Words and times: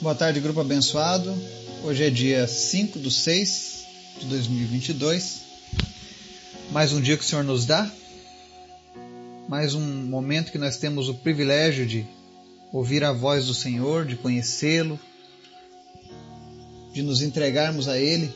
Boa 0.00 0.14
tarde, 0.14 0.38
grupo 0.38 0.60
abençoado. 0.60 1.36
Hoje 1.82 2.04
é 2.04 2.10
dia 2.10 2.46
5 2.46 3.00
de 3.00 3.10
6 3.10 3.84
de 4.20 4.26
2022. 4.26 5.40
Mais 6.70 6.92
um 6.92 7.00
dia 7.00 7.16
que 7.16 7.24
o 7.24 7.26
Senhor 7.26 7.42
nos 7.42 7.66
dá. 7.66 7.90
Mais 9.48 9.74
um 9.74 9.80
momento 9.80 10.52
que 10.52 10.58
nós 10.58 10.76
temos 10.76 11.08
o 11.08 11.14
privilégio 11.14 11.84
de 11.84 12.06
ouvir 12.72 13.02
a 13.02 13.12
voz 13.12 13.46
do 13.46 13.54
Senhor, 13.54 14.06
de 14.06 14.14
conhecê-lo, 14.14 15.00
de 16.92 17.02
nos 17.02 17.20
entregarmos 17.20 17.88
a 17.88 17.98
Ele, 17.98 18.32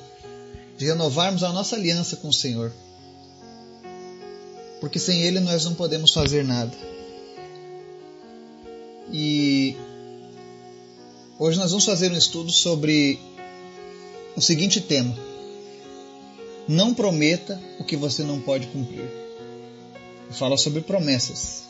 de 0.76 0.86
renovarmos 0.86 1.44
a 1.44 1.52
nossa 1.52 1.76
aliança 1.76 2.16
com 2.16 2.26
o 2.26 2.34
Senhor. 2.34 2.72
Porque 4.80 4.98
sem 4.98 5.22
Ele 5.22 5.38
nós 5.38 5.64
não 5.64 5.74
podemos 5.74 6.12
fazer 6.12 6.42
nada. 6.42 6.76
E 9.12 9.61
Hoje 11.44 11.58
nós 11.58 11.72
vamos 11.72 11.84
fazer 11.84 12.12
um 12.12 12.16
estudo 12.16 12.52
sobre 12.52 13.18
o 14.36 14.40
seguinte 14.40 14.80
tema: 14.80 15.12
Não 16.68 16.94
prometa 16.94 17.60
o 17.80 17.84
que 17.84 17.96
você 17.96 18.22
não 18.22 18.40
pode 18.40 18.68
cumprir. 18.68 19.10
Fala 20.30 20.56
sobre 20.56 20.82
promessas. 20.82 21.64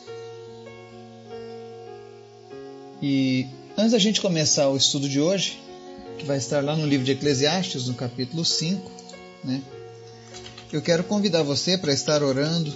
E 3.01 3.47
antes 3.75 3.93
da 3.93 3.97
gente 3.97 4.21
começar 4.21 4.69
o 4.69 4.77
estudo 4.77 5.09
de 5.09 5.19
hoje, 5.19 5.59
que 6.19 6.25
vai 6.25 6.37
estar 6.37 6.63
lá 6.63 6.75
no 6.75 6.85
livro 6.85 7.03
de 7.03 7.13
Eclesiastes, 7.13 7.87
no 7.87 7.95
capítulo 7.95 8.45
5, 8.45 8.91
né? 9.43 9.59
Eu 10.71 10.83
quero 10.83 11.03
convidar 11.03 11.41
você 11.41 11.79
para 11.79 11.91
estar 11.91 12.21
orando, 12.21 12.71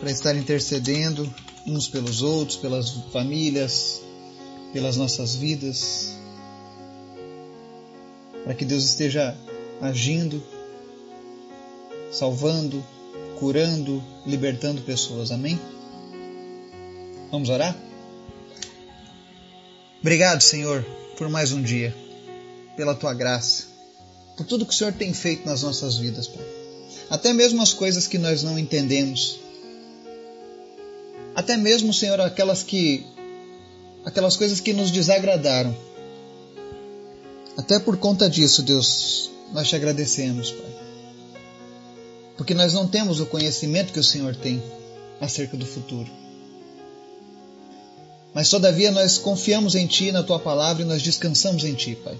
para 0.00 0.10
estar 0.10 0.34
intercedendo 0.34 1.32
uns 1.64 1.86
pelos 1.86 2.22
outros, 2.22 2.56
pelas 2.56 2.90
famílias, 3.12 4.02
pelas 4.72 4.96
nossas 4.96 5.34
vidas, 5.34 6.14
para 8.44 8.54
que 8.54 8.64
Deus 8.64 8.84
esteja 8.84 9.36
agindo, 9.80 10.42
salvando, 12.10 12.84
curando, 13.38 14.02
libertando 14.26 14.80
pessoas. 14.82 15.30
Amém? 15.30 15.60
Vamos 17.30 17.48
orar? 17.48 17.76
Obrigado, 20.00 20.40
Senhor, 20.40 20.84
por 21.16 21.28
mais 21.28 21.52
um 21.52 21.62
dia, 21.62 21.94
pela 22.76 22.94
tua 22.94 23.14
graça, 23.14 23.64
por 24.36 24.44
tudo 24.44 24.66
que 24.66 24.72
o 24.72 24.76
Senhor 24.76 24.92
tem 24.92 25.14
feito 25.14 25.46
nas 25.46 25.62
nossas 25.62 25.96
vidas, 25.96 26.26
Pai. 26.26 26.44
Até 27.08 27.32
mesmo 27.32 27.62
as 27.62 27.72
coisas 27.72 28.06
que 28.06 28.18
nós 28.18 28.42
não 28.42 28.58
entendemos. 28.58 29.38
Até 31.34 31.56
mesmo, 31.56 31.92
Senhor, 31.92 32.20
aquelas 32.20 32.62
que 32.62 33.06
aquelas 34.04 34.36
coisas 34.36 34.60
que 34.60 34.72
nos 34.72 34.90
desagradaram. 34.90 35.74
Até 37.56 37.78
por 37.78 37.96
conta 37.96 38.28
disso, 38.28 38.62
Deus, 38.62 39.30
nós 39.52 39.68
te 39.68 39.76
agradecemos, 39.76 40.50
Pai. 40.50 40.72
Porque 42.36 42.54
nós 42.54 42.72
não 42.72 42.88
temos 42.88 43.20
o 43.20 43.26
conhecimento 43.26 43.92
que 43.92 44.00
o 44.00 44.04
Senhor 44.04 44.34
tem 44.34 44.62
acerca 45.20 45.56
do 45.56 45.66
futuro. 45.66 46.10
Mas 48.34 48.48
todavia 48.48 48.90
nós 48.90 49.18
confiamos 49.18 49.74
em 49.74 49.86
Ti, 49.86 50.10
na 50.10 50.22
Tua 50.22 50.38
palavra 50.38 50.82
e 50.82 50.86
nós 50.86 51.02
descansamos 51.02 51.64
em 51.64 51.74
Ti, 51.74 51.96
Pai. 52.02 52.18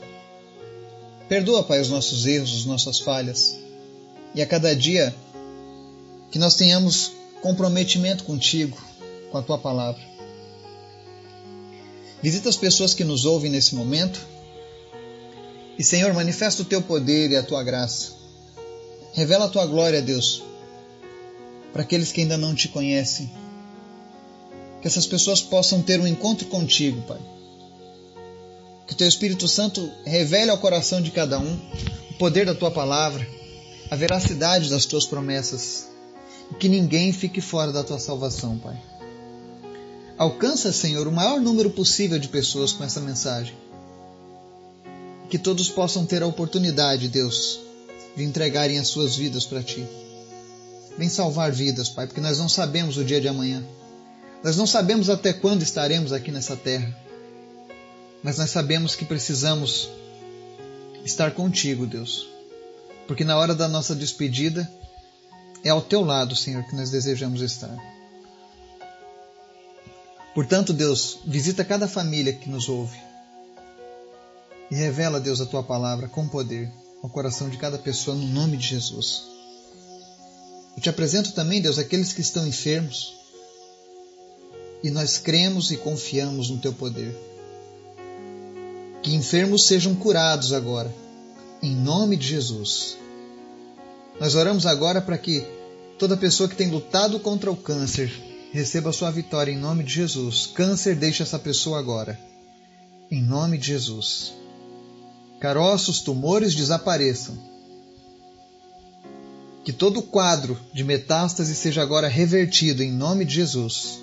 Perdoa, 1.28 1.64
Pai, 1.64 1.80
os 1.80 1.88
nossos 1.88 2.26
erros, 2.26 2.54
as 2.54 2.64
nossas 2.66 3.00
falhas. 3.00 3.56
E 4.34 4.42
a 4.42 4.46
cada 4.46 4.76
dia 4.76 5.14
que 6.30 6.38
nós 6.38 6.54
tenhamos 6.54 7.12
comprometimento 7.40 8.24
contigo, 8.24 8.78
com 9.30 9.38
a 9.38 9.42
Tua 9.42 9.58
palavra. 9.58 10.11
Visita 12.22 12.48
as 12.48 12.56
pessoas 12.56 12.94
que 12.94 13.02
nos 13.02 13.24
ouvem 13.24 13.50
nesse 13.50 13.74
momento. 13.74 14.24
E, 15.76 15.82
Senhor, 15.82 16.12
manifesta 16.14 16.62
o 16.62 16.64
teu 16.64 16.80
poder 16.80 17.30
e 17.32 17.36
a 17.36 17.42
tua 17.42 17.64
graça. 17.64 18.12
Revela 19.12 19.46
a 19.46 19.48
tua 19.48 19.66
glória, 19.66 20.00
Deus, 20.00 20.42
para 21.72 21.82
aqueles 21.82 22.12
que 22.12 22.20
ainda 22.20 22.38
não 22.38 22.54
te 22.54 22.68
conhecem. 22.68 23.30
Que 24.80 24.86
essas 24.86 25.06
pessoas 25.06 25.42
possam 25.42 25.82
ter 25.82 25.98
um 25.98 26.06
encontro 26.06 26.46
contigo, 26.46 27.02
Pai. 27.02 27.20
Que 28.86 28.94
o 28.94 28.96
teu 28.96 29.08
Espírito 29.08 29.48
Santo 29.48 29.90
revele 30.04 30.50
ao 30.50 30.58
coração 30.58 31.02
de 31.02 31.10
cada 31.10 31.40
um 31.40 31.58
o 32.10 32.14
poder 32.14 32.46
da 32.46 32.54
tua 32.54 32.70
palavra, 32.70 33.26
a 33.90 33.96
veracidade 33.96 34.70
das 34.70 34.86
tuas 34.86 35.06
promessas. 35.06 35.88
E 36.50 36.54
que 36.54 36.68
ninguém 36.68 37.12
fique 37.12 37.40
fora 37.40 37.72
da 37.72 37.82
tua 37.82 37.98
salvação, 37.98 38.58
Pai. 38.58 38.91
Alcança, 40.22 40.72
Senhor, 40.72 41.08
o 41.08 41.10
maior 41.10 41.40
número 41.40 41.68
possível 41.68 42.16
de 42.16 42.28
pessoas 42.28 42.72
com 42.72 42.84
essa 42.84 43.00
mensagem. 43.00 43.56
Que 45.28 45.36
todos 45.36 45.68
possam 45.68 46.06
ter 46.06 46.22
a 46.22 46.28
oportunidade, 46.28 47.08
Deus, 47.08 47.58
de 48.16 48.22
entregarem 48.22 48.78
as 48.78 48.86
suas 48.86 49.16
vidas 49.16 49.44
para 49.44 49.64
Ti. 49.64 49.84
Vem 50.96 51.08
salvar 51.08 51.50
vidas, 51.50 51.88
Pai, 51.88 52.06
porque 52.06 52.20
nós 52.20 52.38
não 52.38 52.48
sabemos 52.48 52.96
o 52.96 53.04
dia 53.04 53.20
de 53.20 53.26
amanhã. 53.26 53.64
Nós 54.44 54.56
não 54.56 54.64
sabemos 54.64 55.10
até 55.10 55.32
quando 55.32 55.62
estaremos 55.62 56.12
aqui 56.12 56.30
nessa 56.30 56.54
terra. 56.54 56.96
Mas 58.22 58.38
nós 58.38 58.50
sabemos 58.50 58.94
que 58.94 59.04
precisamos 59.04 59.90
estar 61.04 61.32
contigo, 61.32 61.84
Deus. 61.84 62.28
Porque 63.08 63.24
na 63.24 63.36
hora 63.36 63.56
da 63.56 63.66
nossa 63.66 63.92
despedida, 63.92 64.72
é 65.64 65.70
ao 65.70 65.82
teu 65.82 66.04
lado, 66.04 66.36
Senhor, 66.36 66.62
que 66.62 66.76
nós 66.76 66.90
desejamos 66.90 67.40
estar. 67.40 67.91
Portanto, 70.34 70.72
Deus, 70.72 71.18
visita 71.26 71.64
cada 71.64 71.86
família 71.86 72.32
que 72.32 72.48
nos 72.48 72.68
ouve 72.68 72.98
e 74.70 74.74
revela, 74.74 75.20
Deus, 75.20 75.40
a 75.40 75.46
tua 75.46 75.62
palavra 75.62 76.08
com 76.08 76.26
poder 76.26 76.72
ao 77.02 77.10
coração 77.10 77.50
de 77.50 77.58
cada 77.58 77.76
pessoa 77.76 78.16
no 78.16 78.26
nome 78.26 78.56
de 78.56 78.66
Jesus. 78.66 79.24
Eu 80.74 80.82
te 80.82 80.88
apresento 80.88 81.32
também, 81.32 81.60
Deus, 81.60 81.78
aqueles 81.78 82.14
que 82.14 82.22
estão 82.22 82.46
enfermos 82.46 83.14
e 84.82 84.90
nós 84.90 85.18
cremos 85.18 85.70
e 85.70 85.76
confiamos 85.76 86.48
no 86.48 86.58
teu 86.58 86.72
poder. 86.72 87.14
Que 89.02 89.14
enfermos 89.14 89.66
sejam 89.66 89.94
curados 89.94 90.54
agora, 90.54 90.92
em 91.62 91.76
nome 91.76 92.16
de 92.16 92.26
Jesus. 92.26 92.96
Nós 94.18 94.34
oramos 94.34 94.64
agora 94.64 95.02
para 95.02 95.18
que 95.18 95.44
toda 95.98 96.16
pessoa 96.16 96.48
que 96.48 96.56
tem 96.56 96.70
lutado 96.70 97.20
contra 97.20 97.50
o 97.50 97.56
câncer 97.56 98.31
receba 98.52 98.92
sua 98.92 99.10
vitória 99.10 99.50
em 99.50 99.56
nome 99.56 99.82
de 99.82 99.94
Jesus. 99.94 100.46
Câncer, 100.46 100.94
deixa 100.94 101.22
essa 101.22 101.38
pessoa 101.38 101.78
agora. 101.78 102.20
Em 103.10 103.22
nome 103.22 103.56
de 103.56 103.68
Jesus. 103.68 104.34
Caroços, 105.40 106.00
tumores 106.00 106.54
desapareçam. 106.54 107.36
Que 109.64 109.72
todo 109.72 110.02
quadro 110.02 110.58
de 110.72 110.84
metástase 110.84 111.54
seja 111.54 111.82
agora 111.82 112.08
revertido 112.08 112.82
em 112.82 112.92
nome 112.92 113.24
de 113.24 113.34
Jesus. 113.36 113.98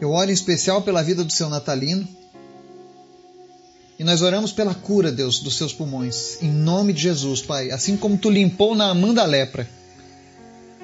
Eu 0.00 0.10
oro 0.10 0.30
em 0.30 0.34
especial 0.34 0.82
pela 0.82 1.02
vida 1.02 1.22
do 1.22 1.32
seu 1.32 1.50
Natalino. 1.50 2.08
E 3.98 4.02
nós 4.02 4.22
oramos 4.22 4.50
pela 4.50 4.74
cura, 4.74 5.12
Deus, 5.12 5.40
dos 5.40 5.56
seus 5.56 5.72
pulmões. 5.72 6.42
Em 6.42 6.50
nome 6.50 6.92
de 6.92 7.02
Jesus, 7.02 7.42
Pai. 7.42 7.70
Assim 7.70 7.96
como 7.96 8.16
tu 8.16 8.30
limpou 8.30 8.74
na 8.74 8.88
Amanda 8.88 9.24
lepra 9.24 9.68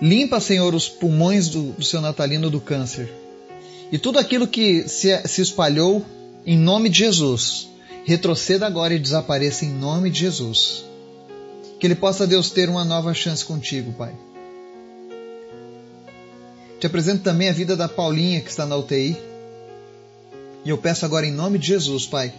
Limpa, 0.00 0.40
Senhor, 0.40 0.74
os 0.74 0.88
pulmões 0.88 1.48
do, 1.48 1.72
do 1.72 1.84
seu 1.84 2.00
natalino 2.00 2.48
do 2.48 2.60
câncer. 2.60 3.12
E 3.92 3.98
tudo 3.98 4.18
aquilo 4.18 4.48
que 4.48 4.88
se, 4.88 5.28
se 5.28 5.42
espalhou, 5.42 6.04
em 6.46 6.56
nome 6.56 6.88
de 6.88 7.00
Jesus, 7.00 7.68
retroceda 8.04 8.66
agora 8.66 8.94
e 8.94 8.98
desapareça 8.98 9.66
em 9.66 9.70
nome 9.70 10.08
de 10.08 10.20
Jesus. 10.20 10.84
Que 11.78 11.86
ele 11.86 11.94
possa, 11.94 12.26
Deus, 12.26 12.50
ter 12.50 12.70
uma 12.70 12.84
nova 12.84 13.12
chance 13.12 13.44
contigo, 13.44 13.92
Pai. 13.92 14.14
Te 16.78 16.86
apresento 16.86 17.22
também 17.22 17.50
a 17.50 17.52
vida 17.52 17.76
da 17.76 17.88
Paulinha, 17.88 18.40
que 18.40 18.48
está 18.48 18.64
na 18.64 18.76
UTI. 18.76 19.18
E 20.64 20.70
eu 20.70 20.78
peço 20.78 21.04
agora, 21.04 21.26
em 21.26 21.32
nome 21.32 21.58
de 21.58 21.66
Jesus, 21.66 22.06
Pai, 22.06 22.32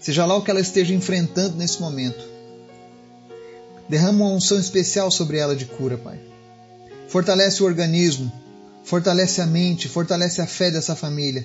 seja 0.00 0.26
lá 0.26 0.34
o 0.34 0.42
que 0.42 0.50
ela 0.50 0.60
esteja 0.60 0.92
enfrentando 0.92 1.56
nesse 1.56 1.80
momento, 1.80 2.24
derrama 3.88 4.24
uma 4.24 4.34
unção 4.34 4.58
especial 4.58 5.12
sobre 5.12 5.38
ela 5.38 5.54
de 5.54 5.64
cura, 5.64 5.96
Pai 5.96 6.18
fortalece 7.08 7.62
o 7.62 7.66
organismo, 7.66 8.30
fortalece 8.84 9.40
a 9.40 9.46
mente, 9.46 9.88
fortalece 9.88 10.40
a 10.40 10.46
fé 10.46 10.70
dessa 10.70 10.94
família. 10.94 11.44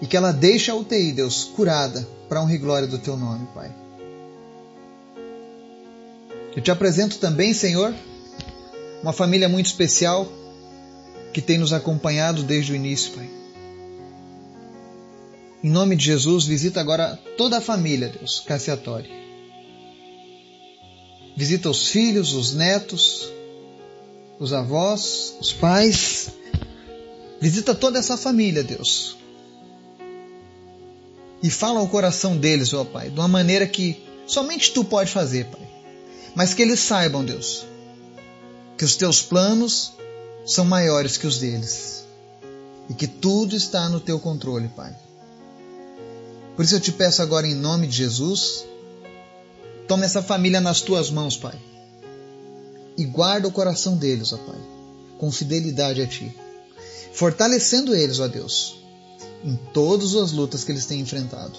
E 0.00 0.06
que 0.06 0.16
ela 0.16 0.32
deixe 0.32 0.70
a 0.70 0.74
UTI, 0.74 1.12
Deus, 1.12 1.44
curada, 1.44 2.06
para 2.28 2.40
honra 2.40 2.54
e 2.54 2.58
glória 2.58 2.88
do 2.88 2.98
teu 2.98 3.16
nome, 3.16 3.46
Pai. 3.54 3.74
Eu 6.56 6.62
te 6.62 6.70
apresento 6.70 7.18
também, 7.18 7.52
Senhor, 7.52 7.94
uma 9.02 9.12
família 9.12 9.48
muito 9.48 9.66
especial 9.66 10.30
que 11.32 11.40
tem 11.40 11.58
nos 11.58 11.72
acompanhado 11.72 12.42
desde 12.42 12.72
o 12.72 12.76
início, 12.76 13.12
Pai. 13.12 13.30
Em 15.62 15.70
nome 15.70 15.94
de 15.94 16.06
Jesus, 16.06 16.44
visita 16.44 16.80
agora 16.80 17.18
toda 17.36 17.58
a 17.58 17.60
família, 17.60 18.08
Deus, 18.08 18.40
Cassiatori. 18.40 19.10
Visita 21.36 21.68
os 21.68 21.88
filhos, 21.88 22.32
os 22.32 22.54
netos, 22.54 23.30
os 24.40 24.52
avós, 24.52 25.36
os 25.40 25.52
pais. 25.52 26.30
Visita 27.40 27.74
toda 27.74 27.98
essa 27.98 28.16
família, 28.16 28.64
Deus. 28.64 29.16
e 31.42 31.50
fala 31.50 31.80
ao 31.80 31.88
coração 31.88 32.36
deles, 32.36 32.74
ó 32.74 32.84
Pai, 32.84 33.10
de 33.10 33.18
uma 33.18 33.28
maneira 33.28 33.66
que 33.66 34.02
somente 34.26 34.72
tu 34.72 34.84
pode 34.84 35.10
fazer, 35.10 35.46
Pai. 35.46 35.68
Mas 36.34 36.54
que 36.54 36.62
eles 36.62 36.80
saibam, 36.80 37.24
Deus, 37.24 37.64
que 38.76 38.84
os 38.84 38.94
teus 38.96 39.22
planos 39.22 39.92
são 40.46 40.64
maiores 40.64 41.16
que 41.16 41.26
os 41.26 41.38
deles 41.38 42.04
e 42.88 42.94
que 42.94 43.06
tudo 43.06 43.56
está 43.56 43.88
no 43.88 44.00
teu 44.00 44.18
controle, 44.18 44.68
Pai. 44.68 44.94
Por 46.56 46.64
isso 46.64 46.74
eu 46.74 46.80
te 46.80 46.92
peço 46.92 47.22
agora, 47.22 47.46
em 47.46 47.54
nome 47.54 47.86
de 47.86 47.96
Jesus, 47.96 48.66
toma 49.88 50.04
essa 50.04 50.22
família 50.22 50.60
nas 50.60 50.80
tuas 50.82 51.10
mãos, 51.10 51.36
Pai, 51.36 51.58
e 53.00 53.04
guarda 53.06 53.48
o 53.48 53.52
coração 53.52 53.96
deles, 53.96 54.30
ó 54.34 54.36
Pai, 54.36 54.60
com 55.16 55.32
fidelidade 55.32 56.02
a 56.02 56.06
Ti, 56.06 56.30
fortalecendo 57.14 57.94
eles, 57.94 58.20
ó 58.20 58.28
Deus, 58.28 58.76
em 59.42 59.56
todas 59.72 60.14
as 60.14 60.32
lutas 60.32 60.62
que 60.62 60.70
eles 60.70 60.84
têm 60.84 61.00
enfrentado. 61.00 61.58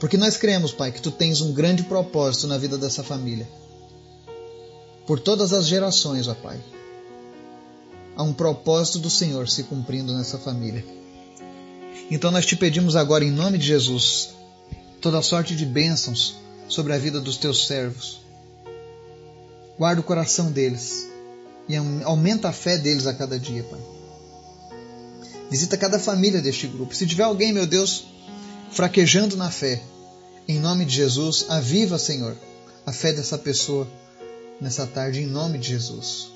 Porque 0.00 0.16
nós 0.16 0.38
cremos, 0.38 0.72
Pai, 0.72 0.90
que 0.90 1.02
Tu 1.02 1.10
tens 1.10 1.42
um 1.42 1.52
grande 1.52 1.82
propósito 1.82 2.46
na 2.46 2.56
vida 2.56 2.78
dessa 2.78 3.04
família. 3.04 3.46
Por 5.06 5.20
todas 5.20 5.52
as 5.52 5.66
gerações, 5.66 6.28
ó 6.28 6.34
Pai. 6.34 6.58
Há 8.16 8.22
um 8.22 8.32
propósito 8.32 9.00
do 9.00 9.10
Senhor 9.10 9.50
se 9.50 9.64
cumprindo 9.64 10.14
nessa 10.14 10.38
família. 10.38 10.82
Então 12.10 12.30
nós 12.30 12.46
te 12.46 12.56
pedimos 12.56 12.96
agora, 12.96 13.22
em 13.22 13.30
nome 13.30 13.58
de 13.58 13.66
Jesus, 13.66 14.30
toda 14.98 15.20
sorte 15.20 15.54
de 15.54 15.66
bênçãos 15.66 16.36
sobre 16.70 16.94
a 16.94 16.98
vida 16.98 17.20
dos 17.20 17.36
teus 17.36 17.66
servos. 17.66 18.27
Guarda 19.78 20.00
o 20.00 20.04
coração 20.04 20.50
deles 20.50 21.08
e 21.68 21.76
aumenta 21.76 22.48
a 22.48 22.52
fé 22.52 22.76
deles 22.76 23.06
a 23.06 23.14
cada 23.14 23.38
dia, 23.38 23.62
Pai. 23.62 23.80
Visita 25.50 25.76
cada 25.76 25.98
família 25.98 26.42
deste 26.42 26.66
grupo. 26.66 26.94
Se 26.94 27.06
tiver 27.06 27.22
alguém, 27.22 27.52
meu 27.52 27.66
Deus, 27.66 28.04
fraquejando 28.70 29.36
na 29.36 29.50
fé, 29.50 29.80
em 30.48 30.58
nome 30.58 30.84
de 30.84 30.94
Jesus, 30.94 31.46
aviva, 31.48 31.98
Senhor, 31.98 32.36
a 32.84 32.92
fé 32.92 33.12
dessa 33.12 33.38
pessoa 33.38 33.86
nessa 34.60 34.86
tarde, 34.86 35.22
em 35.22 35.26
nome 35.26 35.58
de 35.58 35.68
Jesus. 35.68 36.32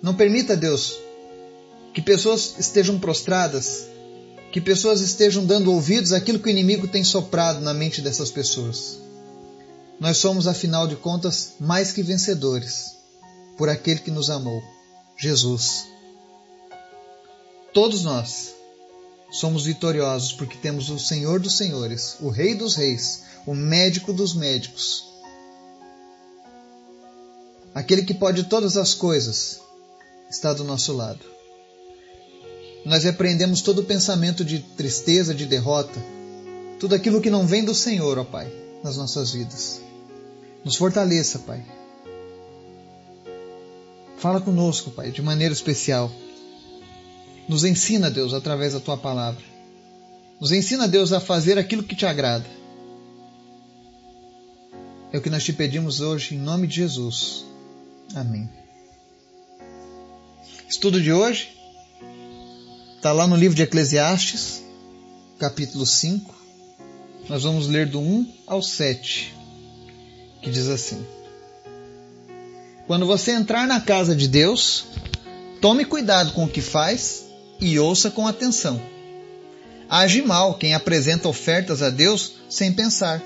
Não 0.00 0.14
permita, 0.14 0.56
Deus, 0.56 0.96
que 1.92 2.00
pessoas 2.00 2.54
estejam 2.58 2.98
prostradas, 2.98 3.86
que 4.52 4.60
pessoas 4.60 5.00
estejam 5.00 5.44
dando 5.44 5.72
ouvidos 5.72 6.12
àquilo 6.12 6.38
que 6.38 6.48
o 6.48 6.50
inimigo 6.50 6.86
tem 6.86 7.02
soprado 7.02 7.60
na 7.60 7.74
mente 7.74 8.00
dessas 8.00 8.30
pessoas. 8.30 9.07
Nós 10.00 10.18
somos, 10.18 10.46
afinal 10.46 10.86
de 10.86 10.96
contas, 10.96 11.54
mais 11.58 11.92
que 11.92 12.02
vencedores 12.02 12.96
por 13.56 13.68
aquele 13.68 13.98
que 13.98 14.10
nos 14.10 14.30
amou, 14.30 14.62
Jesus. 15.16 15.86
Todos 17.74 18.04
nós 18.04 18.54
somos 19.30 19.64
vitoriosos 19.64 20.32
porque 20.32 20.56
temos 20.56 20.88
o 20.90 20.98
Senhor 20.98 21.40
dos 21.40 21.56
Senhores, 21.56 22.16
o 22.20 22.28
Rei 22.28 22.54
dos 22.54 22.76
Reis, 22.76 23.24
o 23.46 23.54
médico 23.54 24.12
dos 24.12 24.34
médicos, 24.34 25.04
aquele 27.74 28.02
que 28.02 28.14
pode 28.14 28.44
todas 28.44 28.76
as 28.76 28.94
coisas, 28.94 29.60
está 30.30 30.52
do 30.52 30.64
nosso 30.64 30.92
lado. 30.92 31.24
Nós 32.84 33.04
repreendemos 33.04 33.60
todo 33.60 33.84
pensamento 33.84 34.44
de 34.44 34.60
tristeza, 34.60 35.34
de 35.34 35.46
derrota, 35.46 36.00
tudo 36.78 36.94
aquilo 36.94 37.20
que 37.20 37.30
não 37.30 37.46
vem 37.46 37.64
do 37.64 37.74
Senhor, 37.74 38.18
ó 38.18 38.24
Pai, 38.24 38.50
nas 38.82 38.96
nossas 38.96 39.32
vidas. 39.32 39.87
Nos 40.68 40.76
fortaleça, 40.76 41.38
Pai. 41.38 41.64
Fala 44.18 44.38
conosco, 44.38 44.90
Pai, 44.90 45.10
de 45.10 45.22
maneira 45.22 45.54
especial. 45.54 46.12
Nos 47.48 47.64
ensina, 47.64 48.10
Deus, 48.10 48.34
através 48.34 48.74
da 48.74 48.80
tua 48.80 48.98
palavra. 48.98 49.42
Nos 50.38 50.52
ensina, 50.52 50.86
Deus, 50.86 51.10
a 51.10 51.20
fazer 51.20 51.56
aquilo 51.56 51.82
que 51.82 51.96
te 51.96 52.04
agrada. 52.04 52.44
É 55.10 55.16
o 55.16 55.22
que 55.22 55.30
nós 55.30 55.42
te 55.42 55.54
pedimos 55.54 56.02
hoje, 56.02 56.34
em 56.34 56.38
nome 56.38 56.66
de 56.66 56.74
Jesus. 56.74 57.46
Amém. 58.14 58.46
Estudo 60.68 61.00
de 61.00 61.14
hoje 61.14 61.48
está 62.96 63.10
lá 63.12 63.26
no 63.26 63.36
livro 63.36 63.56
de 63.56 63.62
Eclesiastes, 63.62 64.62
capítulo 65.38 65.86
5. 65.86 66.34
Nós 67.26 67.44
vamos 67.44 67.68
ler 67.68 67.86
do 67.86 68.00
1 68.00 68.34
ao 68.46 68.62
7, 68.62 69.37
que 70.42 70.50
diz 70.50 70.68
assim: 70.68 71.04
Quando 72.86 73.06
você 73.06 73.32
entrar 73.32 73.66
na 73.66 73.80
casa 73.80 74.14
de 74.14 74.28
Deus, 74.28 74.86
tome 75.60 75.84
cuidado 75.84 76.32
com 76.32 76.44
o 76.44 76.48
que 76.48 76.60
faz 76.60 77.24
e 77.60 77.78
ouça 77.78 78.10
com 78.10 78.26
atenção. 78.26 78.80
Age 79.88 80.22
mal 80.22 80.54
quem 80.54 80.74
apresenta 80.74 81.28
ofertas 81.28 81.82
a 81.82 81.90
Deus 81.90 82.34
sem 82.48 82.72
pensar. 82.72 83.22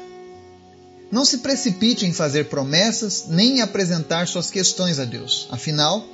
Não 1.10 1.24
se 1.24 1.38
precipite 1.38 2.06
em 2.06 2.12
fazer 2.12 2.44
promessas 2.44 3.26
nem 3.28 3.58
em 3.58 3.60
apresentar 3.60 4.26
suas 4.26 4.50
questões 4.50 4.98
a 4.98 5.04
Deus. 5.04 5.46
Afinal, 5.50 6.06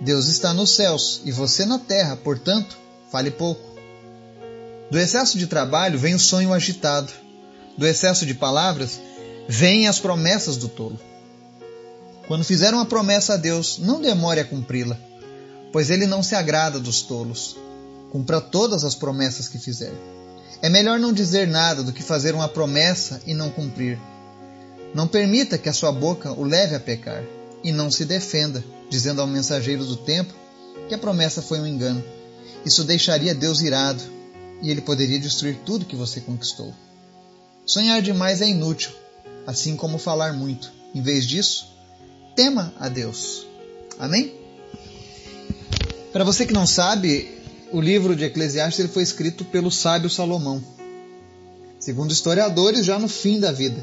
Deus 0.00 0.28
está 0.28 0.54
nos 0.54 0.76
céus 0.76 1.22
e 1.24 1.32
você 1.32 1.64
na 1.64 1.78
terra, 1.78 2.16
portanto, 2.16 2.78
fale 3.10 3.30
pouco. 3.30 3.76
Do 4.90 4.98
excesso 4.98 5.36
de 5.36 5.46
trabalho 5.46 5.98
vem 5.98 6.14
o 6.14 6.18
sonho 6.20 6.52
agitado. 6.52 7.12
Do 7.76 7.86
excesso 7.86 8.24
de 8.24 8.34
palavras 8.34 9.00
vêm 9.48 9.88
as 9.88 9.98
promessas 9.98 10.56
do 10.56 10.68
tolo. 10.68 11.00
Quando 12.28 12.44
fizer 12.44 12.72
uma 12.74 12.84
promessa 12.84 13.34
a 13.34 13.36
Deus, 13.36 13.78
não 13.78 14.00
demore 14.00 14.38
a 14.38 14.44
cumpri-la 14.44 15.08
pois 15.72 15.90
ele 15.90 16.06
não 16.06 16.22
se 16.22 16.34
agrada 16.34 16.78
dos 16.78 17.02
tolos. 17.02 17.56
Cumpra 18.10 18.40
todas 18.40 18.84
as 18.84 18.94
promessas 18.94 19.48
que 19.48 19.58
fizer. 19.58 19.92
É 20.62 20.68
melhor 20.68 20.98
não 20.98 21.12
dizer 21.12 21.46
nada 21.46 21.82
do 21.82 21.92
que 21.92 22.02
fazer 22.02 22.34
uma 22.34 22.48
promessa 22.48 23.20
e 23.26 23.34
não 23.34 23.50
cumprir. 23.50 23.98
Não 24.94 25.06
permita 25.06 25.58
que 25.58 25.68
a 25.68 25.72
sua 25.72 25.92
boca 25.92 26.32
o 26.32 26.42
leve 26.42 26.74
a 26.74 26.80
pecar, 26.80 27.22
e 27.62 27.70
não 27.70 27.90
se 27.90 28.04
defenda, 28.04 28.64
dizendo 28.88 29.20
ao 29.20 29.26
mensageiro 29.26 29.84
do 29.84 29.96
tempo 29.96 30.32
que 30.88 30.94
a 30.94 30.98
promessa 30.98 31.42
foi 31.42 31.60
um 31.60 31.66
engano. 31.66 32.02
Isso 32.64 32.82
deixaria 32.82 33.34
Deus 33.34 33.60
irado, 33.60 34.02
e 34.62 34.70
ele 34.70 34.80
poderia 34.80 35.18
destruir 35.18 35.58
tudo 35.66 35.84
que 35.84 35.94
você 35.94 36.20
conquistou. 36.20 36.74
Sonhar 37.66 38.00
demais 38.00 38.40
é 38.40 38.48
inútil, 38.48 38.90
assim 39.48 39.76
como 39.76 39.96
falar 39.96 40.34
muito. 40.34 40.70
Em 40.94 41.00
vez 41.00 41.26
disso, 41.26 41.74
tema 42.36 42.70
a 42.78 42.86
Deus. 42.86 43.46
Amém? 43.98 44.34
Para 46.12 46.22
você 46.22 46.44
que 46.44 46.52
não 46.52 46.66
sabe, 46.66 47.30
o 47.72 47.80
livro 47.80 48.14
de 48.14 48.24
Eclesiastes 48.24 48.78
ele 48.78 48.92
foi 48.92 49.02
escrito 49.02 49.46
pelo 49.46 49.70
sábio 49.70 50.10
Salomão, 50.10 50.62
segundo 51.80 52.12
historiadores, 52.12 52.84
já 52.84 52.98
no 52.98 53.08
fim 53.08 53.40
da 53.40 53.50
vida. 53.50 53.82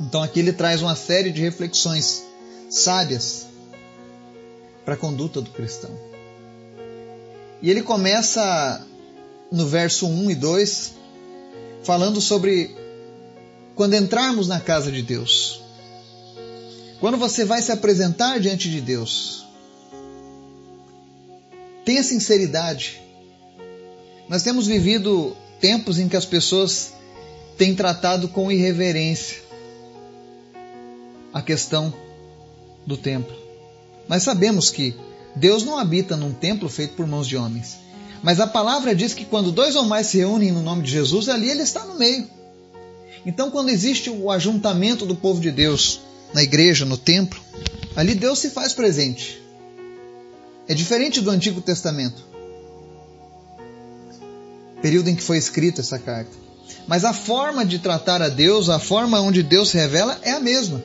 Então 0.00 0.20
aqui 0.20 0.40
ele 0.40 0.52
traz 0.52 0.82
uma 0.82 0.96
série 0.96 1.30
de 1.30 1.40
reflexões 1.40 2.24
sábias 2.68 3.46
para 4.84 4.94
a 4.94 4.96
conduta 4.96 5.40
do 5.40 5.50
cristão. 5.50 5.96
E 7.62 7.70
ele 7.70 7.82
começa 7.82 8.84
no 9.52 9.64
verso 9.64 10.08
1 10.08 10.32
e 10.32 10.34
2 10.34 10.94
falando 11.84 12.20
sobre 12.20 12.87
quando 13.78 13.94
entrarmos 13.94 14.46
na 14.46 14.60
casa 14.60 14.92
de 14.92 15.00
Deus. 15.00 15.62
Quando 17.00 17.16
você 17.16 17.46
vai 17.46 17.62
se 17.62 17.72
apresentar 17.72 18.38
diante 18.38 18.68
de 18.70 18.82
Deus, 18.82 19.48
Tenha 21.88 22.02
sinceridade. 22.02 23.00
Nós 24.28 24.42
temos 24.42 24.66
vivido 24.66 25.34
tempos 25.58 25.98
em 25.98 26.06
que 26.06 26.18
as 26.18 26.26
pessoas 26.26 26.92
têm 27.56 27.74
tratado 27.74 28.28
com 28.28 28.52
irreverência 28.52 29.38
a 31.32 31.40
questão 31.40 31.90
do 32.86 32.94
templo. 32.94 33.34
Mas 34.06 34.22
sabemos 34.22 34.68
que 34.68 34.94
Deus 35.34 35.64
não 35.64 35.78
habita 35.78 36.14
num 36.14 36.34
templo 36.34 36.68
feito 36.68 36.92
por 36.92 37.06
mãos 37.06 37.26
de 37.26 37.38
homens. 37.38 37.78
Mas 38.22 38.38
a 38.38 38.46
palavra 38.46 38.94
diz 38.94 39.14
que 39.14 39.24
quando 39.24 39.50
dois 39.50 39.74
ou 39.74 39.86
mais 39.86 40.08
se 40.08 40.18
reúnem 40.18 40.52
no 40.52 40.60
nome 40.60 40.82
de 40.82 40.90
Jesus, 40.90 41.26
ali 41.30 41.48
ele 41.48 41.62
está 41.62 41.86
no 41.86 41.94
meio. 41.94 42.28
Então, 43.28 43.50
quando 43.50 43.68
existe 43.68 44.08
o 44.08 44.30
ajuntamento 44.30 45.04
do 45.04 45.14
povo 45.14 45.38
de 45.38 45.50
Deus 45.50 46.00
na 46.32 46.42
igreja, 46.42 46.86
no 46.86 46.96
templo, 46.96 47.38
ali 47.94 48.14
Deus 48.14 48.38
se 48.38 48.48
faz 48.48 48.72
presente. 48.72 49.38
É 50.66 50.72
diferente 50.72 51.20
do 51.20 51.28
Antigo 51.30 51.60
Testamento, 51.60 52.24
período 54.80 55.10
em 55.10 55.14
que 55.14 55.22
foi 55.22 55.36
escrita 55.36 55.82
essa 55.82 55.98
carta. 55.98 56.30
Mas 56.86 57.04
a 57.04 57.12
forma 57.12 57.66
de 57.66 57.78
tratar 57.78 58.22
a 58.22 58.30
Deus, 58.30 58.70
a 58.70 58.78
forma 58.78 59.20
onde 59.20 59.42
Deus 59.42 59.68
se 59.68 59.76
revela 59.76 60.18
é 60.22 60.30
a 60.30 60.40
mesma. 60.40 60.82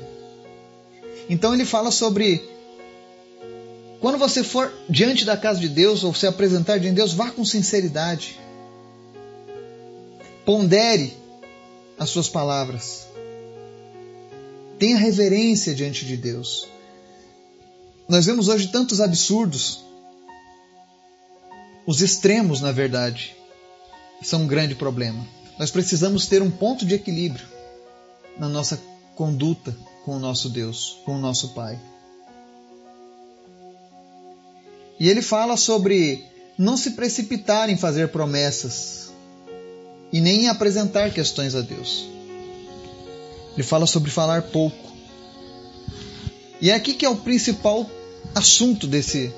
Então 1.30 1.54
ele 1.54 1.64
fala 1.64 1.92
sobre 1.92 2.44
quando 4.02 4.18
você 4.18 4.44
for 4.44 4.70
diante 4.90 5.24
da 5.24 5.38
casa 5.38 5.62
de 5.62 5.70
Deus 5.70 6.04
ou 6.04 6.14
se 6.14 6.28
apresentar 6.28 6.78
diante 6.78 6.96
de 6.96 7.00
Deus, 7.00 7.14
vá 7.14 7.32
com 7.32 7.46
sinceridade. 7.46 8.38
Pondere 10.44 11.23
as 12.04 12.10
suas 12.10 12.30
palavras. 12.30 13.08
Tenha 14.78 14.98
reverência 14.98 15.74
diante 15.74 16.06
de 16.06 16.18
Deus. 16.18 16.68
Nós 18.08 18.26
vemos 18.26 18.50
hoje 18.50 18.68
tantos 18.68 19.00
absurdos, 19.00 19.84
os 21.88 22.02
extremos, 22.02 22.62
na 22.62 22.72
verdade. 22.72 23.36
É 24.32 24.36
um 24.36 24.48
grande 24.48 24.76
problema. 24.76 25.26
Nós 25.58 25.70
precisamos 25.70 26.28
ter 26.28 26.42
um 26.42 26.52
ponto 26.52 26.86
de 26.86 26.96
equilíbrio 26.96 27.46
na 28.38 28.48
nossa 28.48 28.80
conduta 29.16 29.76
com 30.06 30.16
o 30.16 30.20
nosso 30.20 30.50
Deus, 30.50 31.00
com 31.06 31.16
o 31.16 31.20
nosso 31.20 31.50
Pai. 31.50 31.80
E 35.00 35.10
ele 35.10 35.22
fala 35.22 35.58
sobre 35.58 36.26
não 36.58 36.78
se 36.78 36.92
precipitar 36.92 37.70
em 37.70 37.78
fazer 37.78 38.10
promessas 38.10 39.13
e 40.14 40.22
nem 40.22 40.44
em 40.44 40.48
apresentar 40.48 41.12
questões 41.12 41.56
a 41.56 41.62
Deus. 41.62 42.08
Ele 43.56 43.64
fala 43.64 43.88
sobre 43.88 44.12
falar 44.12 44.44
pouco. 44.44 44.94
E 46.62 46.70
é 46.70 46.76
aqui 46.76 46.94
que 46.94 47.04
é 47.04 47.10
o 47.10 47.16
principal 47.16 47.90
assunto 48.36 48.86
desse 48.86 49.34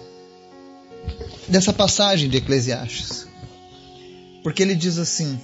dessa 1.47 1.71
passagem 1.71 2.29
de 2.29 2.37
Eclesiastes. 2.37 3.25
Porque 4.43 4.61
ele 4.61 4.75
diz 4.75 4.97
assim: 4.97 5.39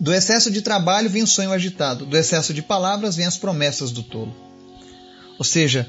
Do 0.00 0.14
excesso 0.14 0.50
de 0.50 0.62
trabalho 0.62 1.10
vem 1.10 1.22
o 1.22 1.26
sonho 1.26 1.52
agitado, 1.52 2.06
do 2.06 2.16
excesso 2.16 2.54
de 2.54 2.62
palavras 2.62 3.16
vem 3.16 3.26
as 3.26 3.36
promessas 3.36 3.92
do 3.92 4.02
tolo. 4.02 4.34
Ou 5.38 5.44
seja, 5.44 5.86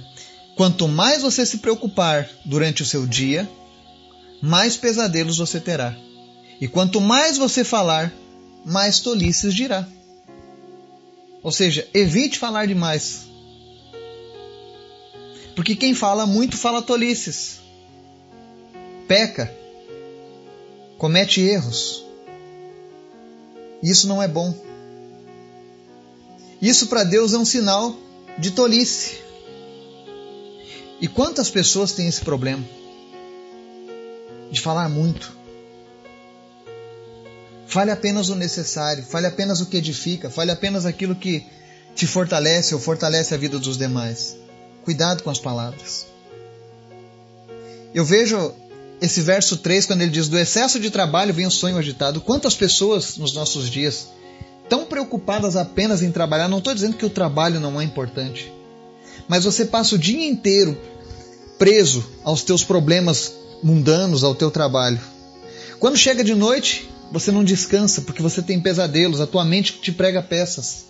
quanto 0.56 0.88
mais 0.88 1.22
você 1.22 1.46
se 1.46 1.60
preocupar 1.60 2.30
durante 2.46 2.84
o 2.84 2.86
seu 2.86 3.08
dia, 3.08 3.50
mais 4.42 4.76
pesadelos 4.76 5.38
você 5.38 5.60
terá. 5.60 5.96
E 6.60 6.68
quanto 6.68 7.00
mais 7.00 7.38
você 7.38 7.64
falar, 7.64 8.14
mais 8.66 9.00
tolices 9.00 9.54
dirá. 9.54 9.88
Ou 11.42 11.52
seja, 11.52 11.88
evite 11.94 12.38
falar 12.38 12.68
demais. 12.68 13.28
Porque 15.56 15.76
quem 15.76 15.94
fala 15.94 16.26
muito 16.26 16.58
fala 16.58 16.82
tolices. 16.82 17.60
Peca. 19.08 19.54
Comete 20.98 21.42
erros. 21.42 22.04
Isso 23.82 24.08
não 24.08 24.22
é 24.22 24.28
bom. 24.28 24.54
Isso 26.62 26.88
para 26.88 27.06
Deus 27.06 27.34
é 27.34 27.38
um 27.38 27.46
sinal 27.46 27.96
de 28.38 28.52
tolice. 28.52 29.20
E 31.00 31.08
quantas 31.08 31.50
pessoas 31.50 31.94
têm 31.94 32.08
esse 32.08 32.20
problema? 32.20 32.64
De 34.52 34.60
falar 34.60 34.90
muito. 34.90 35.39
Fale 37.70 37.92
apenas 37.92 38.30
o 38.30 38.36
necessário, 38.36 39.04
fale 39.04 39.28
apenas 39.28 39.62
o 39.62 39.68
que 39.68 39.78
edifica, 39.78 40.28
fale 40.28 40.50
apenas 40.50 40.88
aquilo 40.88 41.16
que 41.16 41.46
te 41.96 42.08
fortalece 42.08 42.74
ou 42.74 42.82
fortalece 42.82 43.36
a 43.36 43.38
vida 43.38 43.60
dos 43.60 43.78
demais. 43.78 44.36
Cuidado 44.84 45.22
com 45.22 45.30
as 45.30 45.38
palavras. 45.38 46.08
Eu 47.94 48.04
vejo 48.04 48.56
esse 49.00 49.22
verso 49.22 49.58
3, 49.58 49.86
quando 49.86 50.02
ele 50.02 50.10
diz: 50.10 50.28
Do 50.28 50.40
excesso 50.40 50.80
de 50.80 50.90
trabalho 50.90 51.32
vem 51.32 51.46
o 51.46 51.52
sonho 51.52 51.78
agitado. 51.78 52.22
Quantas 52.22 52.56
pessoas 52.56 53.18
nos 53.18 53.36
nossos 53.36 53.70
dias 53.70 54.08
tão 54.68 54.86
preocupadas 54.86 55.56
apenas 55.56 56.02
em 56.02 56.12
trabalhar? 56.12 56.48
Não 56.48 56.58
estou 56.58 56.74
dizendo 56.74 56.98
que 56.98 57.06
o 57.06 57.10
trabalho 57.10 57.60
não 57.60 57.80
é 57.80 57.84
importante, 57.84 58.52
mas 59.28 59.44
você 59.44 59.64
passa 59.64 59.94
o 59.94 60.00
dia 60.00 60.28
inteiro 60.28 60.76
preso 61.60 62.04
aos 62.24 62.42
teus 62.42 62.64
problemas 62.64 63.32
mundanos, 63.62 64.24
ao 64.24 64.34
teu 64.34 64.50
trabalho. 64.50 65.00
Quando 65.80 65.98
chega 65.98 66.24
de 66.24 66.34
noite, 66.34 66.90
você 67.12 67.32
não 67.32 67.44
descansa 67.44 68.02
porque 68.02 68.22
você 68.22 68.42
tem 68.42 68.60
pesadelos, 68.60 69.22
a 69.22 69.28
tua 69.28 69.44
mente 69.44 69.74
te 69.74 69.92
prega 69.92 70.22
peças. 70.22 70.86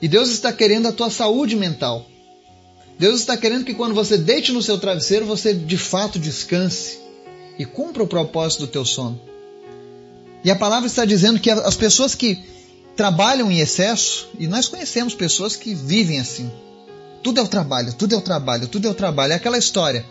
E 0.00 0.08
Deus 0.08 0.30
está 0.30 0.52
querendo 0.52 0.86
a 0.86 0.92
tua 0.92 1.10
saúde 1.10 1.56
mental. 1.56 2.06
Deus 2.98 3.20
está 3.20 3.36
querendo 3.36 3.64
que 3.64 3.74
quando 3.74 3.94
você 3.94 4.16
deite 4.16 4.52
no 4.52 4.62
seu 4.62 4.78
travesseiro, 4.78 5.26
você 5.26 5.52
de 5.52 5.76
fato 5.76 6.18
descanse 6.18 6.98
e 7.58 7.64
cumpra 7.64 8.02
o 8.02 8.08
propósito 8.08 8.60
do 8.60 8.66
teu 8.68 8.84
sono. 8.84 9.20
E 10.44 10.50
a 10.50 10.56
palavra 10.56 10.86
está 10.86 11.04
dizendo 11.04 11.40
que 11.40 11.50
as 11.50 11.76
pessoas 11.76 12.14
que 12.14 12.42
trabalham 12.96 13.50
em 13.50 13.60
excesso, 13.60 14.28
e 14.38 14.46
nós 14.46 14.66
conhecemos 14.66 15.14
pessoas 15.14 15.54
que 15.54 15.74
vivem 15.74 16.18
assim. 16.18 16.50
Tudo 17.22 17.40
é 17.40 17.42
o 17.42 17.48
trabalho, 17.48 17.92
tudo 17.92 18.14
é 18.14 18.18
o 18.18 18.20
trabalho, 18.20 18.68
tudo 18.68 18.88
é 18.88 18.90
o 18.90 18.94
trabalho. 18.94 19.32
É 19.32 19.36
aquela 19.36 19.58
história. 19.58 20.04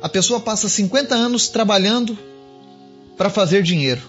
A 0.00 0.08
pessoa 0.08 0.40
passa 0.40 0.68
50 0.68 1.14
anos 1.14 1.48
trabalhando 1.48 2.16
para 3.16 3.30
fazer 3.30 3.62
dinheiro, 3.62 4.02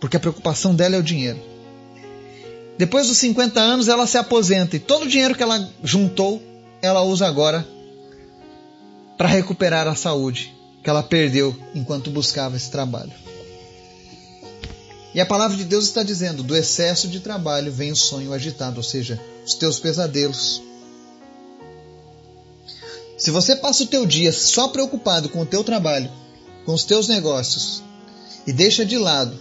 porque 0.00 0.16
a 0.16 0.20
preocupação 0.20 0.74
dela 0.74 0.96
é 0.96 0.98
o 0.98 1.02
dinheiro. 1.02 1.40
Depois 2.76 3.06
dos 3.06 3.18
50 3.18 3.60
anos, 3.60 3.88
ela 3.88 4.06
se 4.06 4.18
aposenta 4.18 4.76
e 4.76 4.80
todo 4.80 5.04
o 5.04 5.08
dinheiro 5.08 5.34
que 5.34 5.42
ela 5.42 5.68
juntou, 5.82 6.42
ela 6.82 7.02
usa 7.02 7.26
agora 7.26 7.66
para 9.16 9.28
recuperar 9.28 9.86
a 9.86 9.94
saúde 9.94 10.52
que 10.82 10.90
ela 10.90 11.02
perdeu 11.02 11.56
enquanto 11.74 12.10
buscava 12.10 12.56
esse 12.56 12.70
trabalho. 12.70 13.12
E 15.14 15.20
a 15.20 15.26
palavra 15.26 15.56
de 15.56 15.64
Deus 15.64 15.84
está 15.84 16.02
dizendo: 16.02 16.42
do 16.42 16.56
excesso 16.56 17.06
de 17.06 17.20
trabalho 17.20 17.72
vem 17.72 17.92
o 17.92 17.96
sonho 17.96 18.32
agitado, 18.32 18.78
ou 18.78 18.82
seja, 18.82 19.20
os 19.46 19.54
teus 19.54 19.78
pesadelos. 19.78 20.60
Se 23.16 23.30
você 23.30 23.54
passa 23.54 23.84
o 23.84 23.86
teu 23.86 24.04
dia 24.04 24.32
só 24.32 24.68
preocupado 24.68 25.28
com 25.28 25.40
o 25.40 25.46
teu 25.46 25.62
trabalho, 25.62 26.10
com 26.66 26.74
os 26.74 26.84
teus 26.84 27.06
negócios, 27.06 27.82
e 28.46 28.52
deixa 28.52 28.84
de 28.84 28.98
lado 28.98 29.38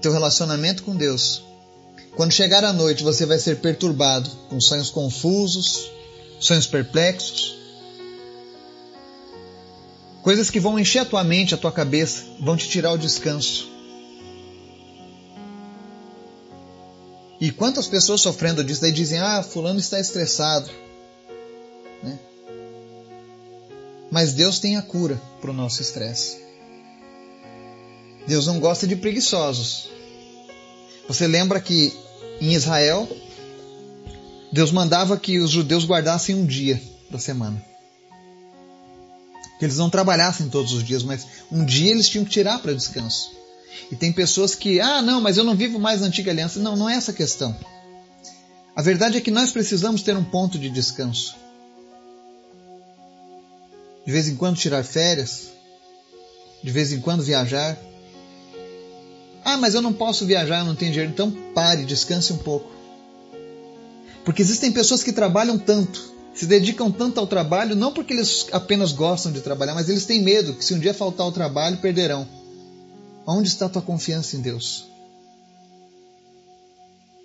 teu 0.00 0.12
relacionamento 0.12 0.82
com 0.82 0.96
Deus, 0.96 1.42
quando 2.16 2.32
chegar 2.32 2.64
a 2.64 2.72
noite 2.72 3.02
você 3.02 3.26
vai 3.26 3.38
ser 3.38 3.60
perturbado 3.60 4.30
com 4.48 4.60
sonhos 4.60 4.90
confusos, 4.90 5.90
sonhos 6.40 6.66
perplexos, 6.66 7.56
coisas 10.22 10.50
que 10.50 10.60
vão 10.60 10.78
encher 10.78 11.00
a 11.00 11.04
tua 11.04 11.24
mente, 11.24 11.54
a 11.54 11.58
tua 11.58 11.72
cabeça, 11.72 12.24
vão 12.40 12.56
te 12.56 12.68
tirar 12.68 12.92
o 12.92 12.98
descanso. 12.98 13.68
E 17.40 17.52
quantas 17.52 17.86
pessoas 17.86 18.20
sofrendo 18.20 18.64
disso 18.64 18.80
daí 18.80 18.90
dizem: 18.90 19.20
Ah, 19.20 19.42
Fulano 19.44 19.78
está 19.78 20.00
estressado. 20.00 20.68
Né? 22.02 22.18
Mas 24.10 24.32
Deus 24.32 24.58
tem 24.58 24.76
a 24.76 24.82
cura 24.82 25.20
para 25.40 25.50
o 25.52 25.54
nosso 25.54 25.80
estresse. 25.80 26.47
Deus 28.28 28.46
não 28.46 28.60
gosta 28.60 28.86
de 28.86 28.94
preguiçosos. 28.94 29.88
Você 31.08 31.26
lembra 31.26 31.58
que 31.58 31.96
em 32.42 32.52
Israel, 32.52 33.08
Deus 34.52 34.70
mandava 34.70 35.16
que 35.16 35.38
os 35.38 35.50
judeus 35.50 35.86
guardassem 35.86 36.34
um 36.34 36.44
dia 36.44 36.80
da 37.10 37.18
semana. 37.18 37.64
Que 39.58 39.64
eles 39.64 39.78
não 39.78 39.88
trabalhassem 39.88 40.50
todos 40.50 40.74
os 40.74 40.84
dias, 40.84 41.02
mas 41.02 41.26
um 41.50 41.64
dia 41.64 41.90
eles 41.90 42.06
tinham 42.06 42.24
que 42.24 42.30
tirar 42.30 42.58
para 42.58 42.74
descanso. 42.74 43.30
E 43.90 43.96
tem 43.96 44.12
pessoas 44.12 44.54
que, 44.54 44.78
ah, 44.78 45.00
não, 45.00 45.22
mas 45.22 45.38
eu 45.38 45.42
não 45.42 45.56
vivo 45.56 45.78
mais 45.78 46.02
na 46.02 46.08
antiga 46.08 46.30
aliança. 46.30 46.60
Não, 46.60 46.76
não 46.76 46.88
é 46.88 46.96
essa 46.96 47.12
a 47.12 47.14
questão. 47.14 47.56
A 48.76 48.82
verdade 48.82 49.16
é 49.16 49.22
que 49.22 49.30
nós 49.30 49.50
precisamos 49.50 50.02
ter 50.02 50.14
um 50.14 50.24
ponto 50.24 50.58
de 50.58 50.68
descanso. 50.68 51.34
De 54.04 54.12
vez 54.12 54.28
em 54.28 54.36
quando 54.36 54.58
tirar 54.58 54.84
férias, 54.84 55.48
de 56.62 56.70
vez 56.70 56.92
em 56.92 57.00
quando 57.00 57.22
viajar, 57.22 57.87
ah, 59.48 59.56
mas 59.56 59.74
eu 59.74 59.80
não 59.80 59.94
posso 59.94 60.26
viajar, 60.26 60.58
eu 60.58 60.66
não 60.66 60.74
tenho 60.74 60.92
dinheiro. 60.92 61.10
Então 61.10 61.30
pare, 61.54 61.82
descanse 61.86 62.34
um 62.34 62.36
pouco. 62.36 62.70
Porque 64.22 64.42
existem 64.42 64.70
pessoas 64.70 65.02
que 65.02 65.10
trabalham 65.10 65.58
tanto, 65.58 66.12
se 66.34 66.44
dedicam 66.44 66.92
tanto 66.92 67.18
ao 67.18 67.26
trabalho, 67.26 67.74
não 67.74 67.90
porque 67.90 68.12
eles 68.12 68.46
apenas 68.52 68.92
gostam 68.92 69.32
de 69.32 69.40
trabalhar, 69.40 69.74
mas 69.74 69.88
eles 69.88 70.04
têm 70.04 70.20
medo 70.20 70.52
que 70.52 70.62
se 70.62 70.74
um 70.74 70.78
dia 70.78 70.92
faltar 70.92 71.26
o 71.26 71.32
trabalho, 71.32 71.78
perderão. 71.78 72.28
Onde 73.26 73.48
está 73.48 73.70
tua 73.70 73.80
confiança 73.80 74.36
em 74.36 74.40
Deus? 74.40 74.86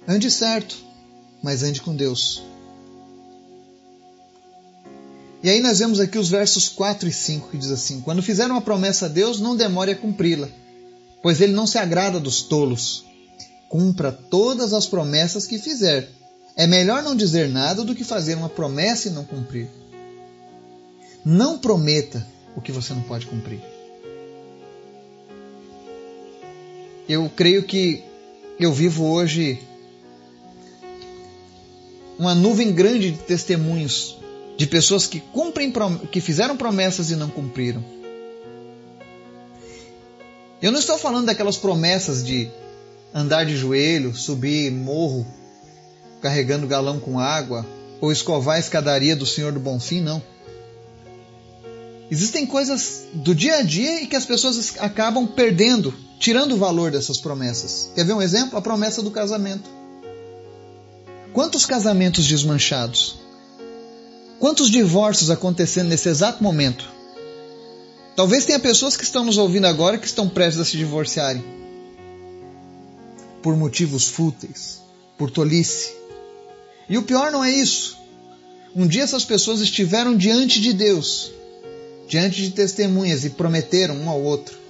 Ande 0.08 0.32
certo, 0.32 0.78
mas 1.42 1.62
ande 1.62 1.82
com 1.82 1.94
Deus. 1.94 2.42
E 5.44 5.50
aí 5.50 5.60
nós 5.60 5.80
vemos 5.80 6.00
aqui 6.00 6.18
os 6.18 6.30
versos 6.30 6.70
4 6.70 7.10
e 7.10 7.12
5 7.12 7.50
que 7.50 7.58
diz 7.58 7.70
assim: 7.70 8.00
Quando 8.00 8.24
fizer 8.24 8.46
uma 8.46 8.62
promessa 8.62 9.08
a 9.08 9.10
Deus, 9.10 9.42
não 9.42 9.58
demore 9.58 9.92
a 9.92 9.96
cumpri-la 9.98 10.48
pois 11.24 11.40
ele 11.40 11.54
não 11.54 11.66
se 11.66 11.78
agrada 11.78 12.20
dos 12.20 12.42
tolos. 12.42 13.06
Cumpra 13.70 14.12
todas 14.12 14.74
as 14.74 14.86
promessas 14.86 15.48
que 15.48 15.58
fizer. 15.58 16.10
É 16.56 16.68
melhor 16.68 17.02
não 17.02 17.16
dizer 17.16 17.50
nada 17.50 17.84
do 17.84 17.96
que 17.96 18.04
fazer 18.04 18.36
uma 18.36 18.50
promessa 18.50 19.08
e 19.08 19.12
não 19.12 19.24
cumprir. 19.24 19.68
Não 21.26 21.58
prometa 21.58 22.28
o 22.56 22.62
que 22.62 22.74
você 22.74 22.94
não 22.94 23.02
pode 23.04 23.26
cumprir. 23.26 23.62
Eu 27.08 27.32
creio 27.34 27.64
que 27.64 28.04
eu 28.60 28.74
vivo 28.74 29.06
hoje 29.06 29.60
uma 32.20 32.36
nuvem 32.36 32.72
grande 32.72 33.12
de 33.12 33.18
testemunhos 33.20 34.18
de 34.58 34.68
pessoas 34.68 35.08
que 35.08 35.20
cumprem 35.20 35.74
que 36.12 36.22
fizeram 36.22 36.56
promessas 36.56 37.10
e 37.10 37.16
não 37.16 37.30
cumpriram 37.30 38.03
eu 40.64 40.72
não 40.72 40.80
estou 40.80 40.98
falando 40.98 41.26
daquelas 41.26 41.58
promessas 41.58 42.24
de 42.24 42.50
andar 43.14 43.46
de 43.46 43.56
joelho, 43.58 44.16
subir 44.16 44.72
morro 44.72 45.28
carregando 46.22 46.66
galão 46.66 47.02
com 47.02 47.20
água 47.20 47.66
ou 48.00 48.10
escovar 48.10 48.56
a 48.56 48.60
escadaria 48.60 49.14
do 49.14 49.26
Senhor 49.26 49.52
do 49.52 49.60
Bonfim, 49.60 50.00
não. 50.00 50.24
Existem 52.10 52.46
coisas 52.46 53.04
do 53.14 53.36
dia 53.36 53.58
a 53.58 53.62
dia 53.62 54.04
e 54.04 54.08
que 54.08 54.16
as 54.16 54.26
pessoas 54.26 54.76
acabam 54.80 55.28
perdendo, 55.28 55.94
tirando 56.18 56.54
o 56.54 56.58
valor 56.58 56.92
dessas 56.92 57.18
promessas. 57.18 57.92
Quer 57.94 58.06
ver 58.06 58.14
um 58.14 58.22
exemplo? 58.22 58.58
A 58.58 58.62
promessa 58.62 59.02
do 59.02 59.12
casamento. 59.12 59.70
Quantos 61.34 61.66
casamentos 61.66 62.26
desmanchados? 62.26 63.20
Quantos 64.40 64.70
divórcios 64.70 65.30
acontecendo 65.30 65.90
nesse 65.90 66.08
exato 66.08 66.42
momento? 66.42 66.93
Talvez 68.16 68.46
tenha 68.46 68.60
pessoas 68.60 68.96
que 68.96 69.04
estão 69.04 69.24
nos 69.26 69.38
ouvindo 69.38 69.66
agora 69.66 69.98
que 69.98 70.06
estão 70.06 70.30
prestes 70.30 70.62
a 70.62 70.66
se 70.66 70.78
divorciarem. 70.78 71.44
Por 73.42 73.56
motivos 73.56 74.08
fúteis, 74.08 74.80
por 75.18 75.32
tolice. 75.32 75.94
E 76.88 76.98
o 76.98 77.04
pior 77.04 77.32
não 77.32 77.44
é 77.44 77.52
isso. 77.52 77.98
Um 78.76 78.88
dia 78.88 79.04
essas 79.04 79.26
pessoas 79.26 79.62
estiveram 79.62 80.16
diante 80.16 80.62
de 80.62 80.74
Deus, 80.74 81.32
diante 82.08 82.42
de 82.42 82.52
testemunhas 82.52 83.26
e 83.26 83.32
prometeram 83.32 83.96
um 83.96 84.10
ao 84.10 84.22
outro 84.22 84.64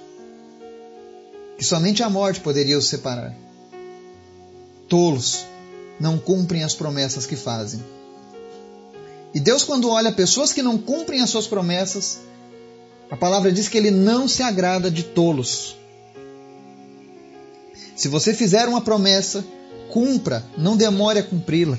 que 1.58 1.64
somente 1.64 2.04
a 2.04 2.10
morte 2.10 2.42
poderia 2.42 2.78
os 2.78 2.88
separar. 2.88 3.34
Tolos 4.90 5.46
não 6.00 6.18
cumprem 6.18 6.64
as 6.64 6.74
promessas 6.74 7.26
que 7.26 7.38
fazem. 7.38 7.82
E 9.34 9.40
Deus, 9.40 9.64
quando 9.64 9.90
olha 9.90 10.12
pessoas 10.12 10.52
que 10.52 10.62
não 10.62 10.78
cumprem 10.78 11.22
as 11.22 11.30
suas 11.30 11.48
promessas, 11.48 12.20
a 13.14 13.16
palavra 13.16 13.52
diz 13.52 13.68
que 13.68 13.78
ele 13.78 13.92
não 13.92 14.28
se 14.28 14.42
agrada 14.42 14.90
de 14.90 15.04
tolos. 15.04 15.76
Se 17.96 18.08
você 18.08 18.34
fizer 18.34 18.68
uma 18.68 18.82
promessa, 18.82 19.46
cumpra, 19.92 20.44
não 20.58 20.76
demore 20.76 21.20
a 21.20 21.24
cumpri-la. 21.24 21.78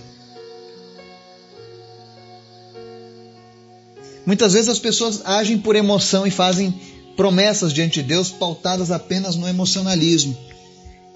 Muitas 4.25 4.53
vezes 4.53 4.69
as 4.69 4.79
pessoas 4.79 5.23
agem 5.25 5.59
por 5.59 5.75
emoção 5.75 6.25
e 6.25 6.31
fazem 6.31 6.73
promessas 7.17 7.73
diante 7.73 8.01
de 8.01 8.07
Deus 8.11 8.31
pautadas 8.31 8.93
apenas 8.93 9.35
no 9.35 9.49
emocionalismo. 9.49 10.39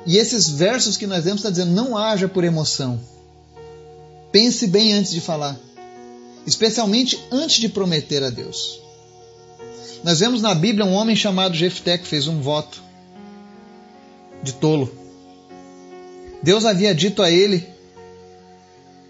E 0.04 0.16
esses 0.16 0.48
versos 0.48 0.96
que 0.96 1.06
nós 1.06 1.24
lemos 1.24 1.42
está 1.42 1.50
dizendo: 1.50 1.70
não 1.70 1.96
haja 1.96 2.26
por 2.26 2.42
emoção. 2.42 2.98
Pense 4.32 4.66
bem 4.66 4.94
antes 4.94 5.12
de 5.12 5.20
falar, 5.20 5.56
especialmente 6.44 7.24
antes 7.30 7.60
de 7.60 7.68
prometer 7.68 8.24
a 8.24 8.30
Deus. 8.30 8.87
Nós 10.04 10.20
vemos 10.20 10.40
na 10.40 10.54
Bíblia 10.54 10.84
um 10.84 10.92
homem 10.92 11.16
chamado 11.16 11.54
Jefté 11.54 11.98
que 11.98 12.06
fez 12.06 12.28
um 12.28 12.40
voto 12.40 12.82
de 14.42 14.52
tolo. 14.54 14.92
Deus 16.42 16.64
havia 16.64 16.94
dito 16.94 17.22
a 17.22 17.30
ele 17.30 17.66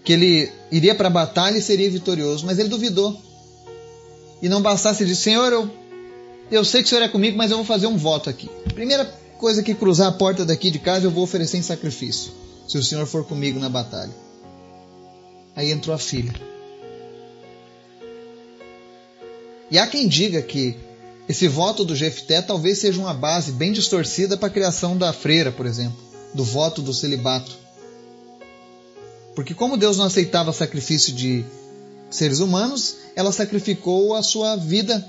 que 0.03 0.13
ele 0.13 0.51
iria 0.71 0.95
para 0.95 1.07
a 1.07 1.11
batalha 1.11 1.57
e 1.57 1.61
seria 1.61 1.89
vitorioso, 1.89 2.45
mas 2.45 2.57
ele 2.57 2.69
duvidou. 2.69 3.21
E 4.41 4.49
não 4.49 4.61
bastasse, 4.61 5.05
disse: 5.05 5.23
Senhor, 5.23 5.51
eu, 5.51 5.69
eu 6.49 6.65
sei 6.65 6.81
que 6.81 6.87
o 6.87 6.89
Senhor 6.89 7.03
é 7.03 7.09
comigo, 7.09 7.37
mas 7.37 7.51
eu 7.51 7.57
vou 7.57 7.65
fazer 7.65 7.87
um 7.87 7.97
voto 7.97 8.29
aqui. 8.29 8.49
Primeira 8.73 9.05
coisa 9.37 9.61
que 9.61 9.75
cruzar 9.75 10.07
a 10.07 10.11
porta 10.11 10.45
daqui 10.45 10.71
de 10.71 10.79
casa, 10.79 11.05
eu 11.05 11.11
vou 11.11 11.23
oferecer 11.23 11.57
em 11.57 11.61
sacrifício, 11.61 12.31
se 12.67 12.77
o 12.77 12.83
Senhor 12.83 13.05
for 13.05 13.23
comigo 13.23 13.59
na 13.59 13.69
batalha. 13.69 14.13
Aí 15.55 15.71
entrou 15.71 15.95
a 15.95 15.99
filha. 15.99 16.33
E 19.71 19.77
há 19.77 19.85
quem 19.85 20.07
diga 20.07 20.41
que 20.41 20.75
esse 21.27 21.47
voto 21.47 21.85
do 21.85 21.95
Jefté 21.95 22.41
talvez 22.41 22.79
seja 22.79 22.99
uma 22.99 23.13
base 23.13 23.51
bem 23.51 23.71
distorcida 23.71 24.35
para 24.35 24.47
a 24.47 24.51
criação 24.51 24.97
da 24.97 25.13
freira, 25.13 25.51
por 25.51 25.65
exemplo, 25.65 25.97
do 26.33 26.43
voto 26.43 26.81
do 26.81 26.93
celibato. 26.93 27.51
Porque 29.35 29.53
como 29.53 29.77
Deus 29.77 29.97
não 29.97 30.05
aceitava 30.05 30.51
sacrifício 30.51 31.13
de 31.13 31.45
seres 32.09 32.39
humanos, 32.39 32.97
ela 33.15 33.31
sacrificou 33.31 34.15
a 34.15 34.23
sua 34.23 34.55
vida 34.55 35.07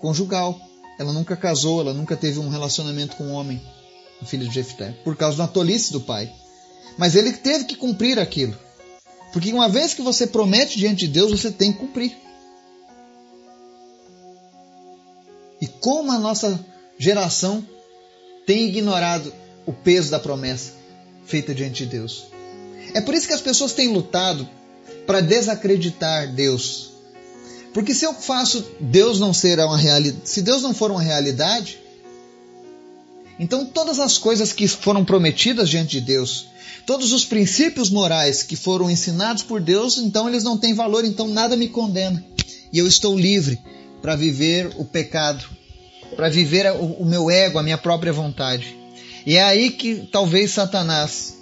conjugal. 0.00 0.58
Ela 0.98 1.12
nunca 1.12 1.36
casou, 1.36 1.80
ela 1.80 1.92
nunca 1.92 2.16
teve 2.16 2.38
um 2.38 2.48
relacionamento 2.48 3.16
com 3.16 3.24
um 3.24 3.32
homem, 3.32 3.60
a 4.22 4.24
filha 4.24 4.46
de 4.46 4.54
Jefté, 4.54 4.92
por 5.04 5.16
causa 5.16 5.36
da 5.36 5.48
tolice 5.48 5.92
do 5.92 6.00
pai. 6.00 6.32
Mas 6.96 7.14
ele 7.14 7.32
teve 7.32 7.64
que 7.64 7.76
cumprir 7.76 8.18
aquilo. 8.18 8.56
Porque 9.32 9.52
uma 9.52 9.68
vez 9.68 9.92
que 9.92 10.00
você 10.00 10.26
promete 10.26 10.78
diante 10.78 11.06
de 11.06 11.08
Deus, 11.08 11.32
você 11.32 11.50
tem 11.50 11.72
que 11.72 11.80
cumprir. 11.80 12.16
Como 15.86 16.10
a 16.10 16.18
nossa 16.18 16.58
geração 16.98 17.64
tem 18.44 18.66
ignorado 18.66 19.32
o 19.64 19.72
peso 19.72 20.10
da 20.10 20.18
promessa 20.18 20.72
feita 21.24 21.54
diante 21.54 21.84
de 21.84 21.90
Deus. 21.90 22.24
É 22.92 23.00
por 23.00 23.14
isso 23.14 23.28
que 23.28 23.32
as 23.32 23.40
pessoas 23.40 23.72
têm 23.72 23.92
lutado 23.92 24.48
para 25.06 25.20
desacreditar 25.20 26.34
Deus. 26.34 26.90
Porque 27.72 27.94
se 27.94 28.04
eu 28.04 28.12
faço 28.12 28.66
Deus 28.80 29.20
não 29.20 29.32
ser 29.32 29.60
uma 29.60 29.78
realidade, 29.78 30.28
se 30.28 30.42
Deus 30.42 30.60
não 30.60 30.74
for 30.74 30.90
uma 30.90 31.00
realidade, 31.00 31.78
então 33.38 33.64
todas 33.64 34.00
as 34.00 34.18
coisas 34.18 34.52
que 34.52 34.66
foram 34.66 35.04
prometidas 35.04 35.70
diante 35.70 36.00
de 36.00 36.04
Deus, 36.04 36.48
todos 36.84 37.12
os 37.12 37.24
princípios 37.24 37.90
morais 37.90 38.42
que 38.42 38.56
foram 38.56 38.90
ensinados 38.90 39.44
por 39.44 39.60
Deus, 39.60 39.98
então 39.98 40.28
eles 40.28 40.42
não 40.42 40.58
têm 40.58 40.74
valor, 40.74 41.04
então 41.04 41.28
nada 41.28 41.56
me 41.56 41.68
condena. 41.68 42.24
E 42.72 42.78
eu 42.78 42.88
estou 42.88 43.16
livre 43.16 43.56
para 44.02 44.16
viver 44.16 44.72
o 44.78 44.84
pecado, 44.84 45.54
para 46.14 46.28
viver 46.28 46.70
o, 46.72 46.84
o 46.84 47.04
meu 47.04 47.30
ego, 47.30 47.58
a 47.58 47.62
minha 47.62 47.78
própria 47.78 48.12
vontade. 48.12 48.76
E 49.24 49.36
é 49.36 49.42
aí 49.42 49.70
que 49.70 50.08
talvez 50.12 50.52
Satanás 50.52 51.36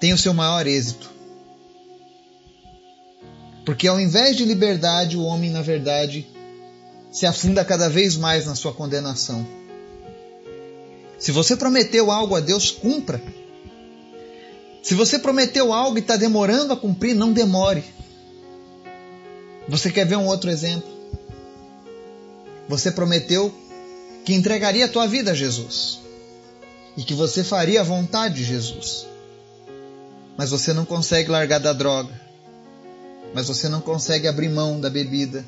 tenha 0.00 0.14
o 0.14 0.18
seu 0.18 0.32
maior 0.32 0.66
êxito. 0.66 1.10
Porque 3.64 3.86
ao 3.86 4.00
invés 4.00 4.36
de 4.36 4.44
liberdade, 4.44 5.16
o 5.16 5.24
homem, 5.24 5.50
na 5.50 5.60
verdade, 5.60 6.26
se 7.12 7.26
afunda 7.26 7.64
cada 7.64 7.90
vez 7.90 8.16
mais 8.16 8.46
na 8.46 8.54
sua 8.54 8.72
condenação. 8.72 9.46
Se 11.18 11.32
você 11.32 11.56
prometeu 11.56 12.10
algo 12.10 12.34
a 12.36 12.40
Deus, 12.40 12.70
cumpra. 12.70 13.20
Se 14.82 14.94
você 14.94 15.18
prometeu 15.18 15.72
algo 15.72 15.98
e 15.98 16.00
está 16.00 16.16
demorando 16.16 16.72
a 16.72 16.76
cumprir, 16.76 17.14
não 17.14 17.32
demore. 17.32 17.84
Você 19.68 19.90
quer 19.90 20.06
ver 20.06 20.16
um 20.16 20.26
outro 20.26 20.48
exemplo? 20.48 20.97
Você 22.68 22.90
prometeu 22.90 23.52
que 24.24 24.34
entregaria 24.34 24.84
a 24.84 24.88
tua 24.88 25.06
vida 25.06 25.30
a 25.30 25.34
Jesus 25.34 26.00
e 26.96 27.02
que 27.02 27.14
você 27.14 27.42
faria 27.42 27.80
a 27.80 27.84
vontade 27.84 28.34
de 28.34 28.44
Jesus. 28.44 29.06
Mas 30.36 30.50
você 30.50 30.74
não 30.74 30.84
consegue 30.84 31.30
largar 31.30 31.60
da 31.60 31.72
droga. 31.72 32.12
Mas 33.34 33.48
você 33.48 33.68
não 33.68 33.80
consegue 33.80 34.28
abrir 34.28 34.50
mão 34.50 34.78
da 34.78 34.90
bebida, 34.90 35.44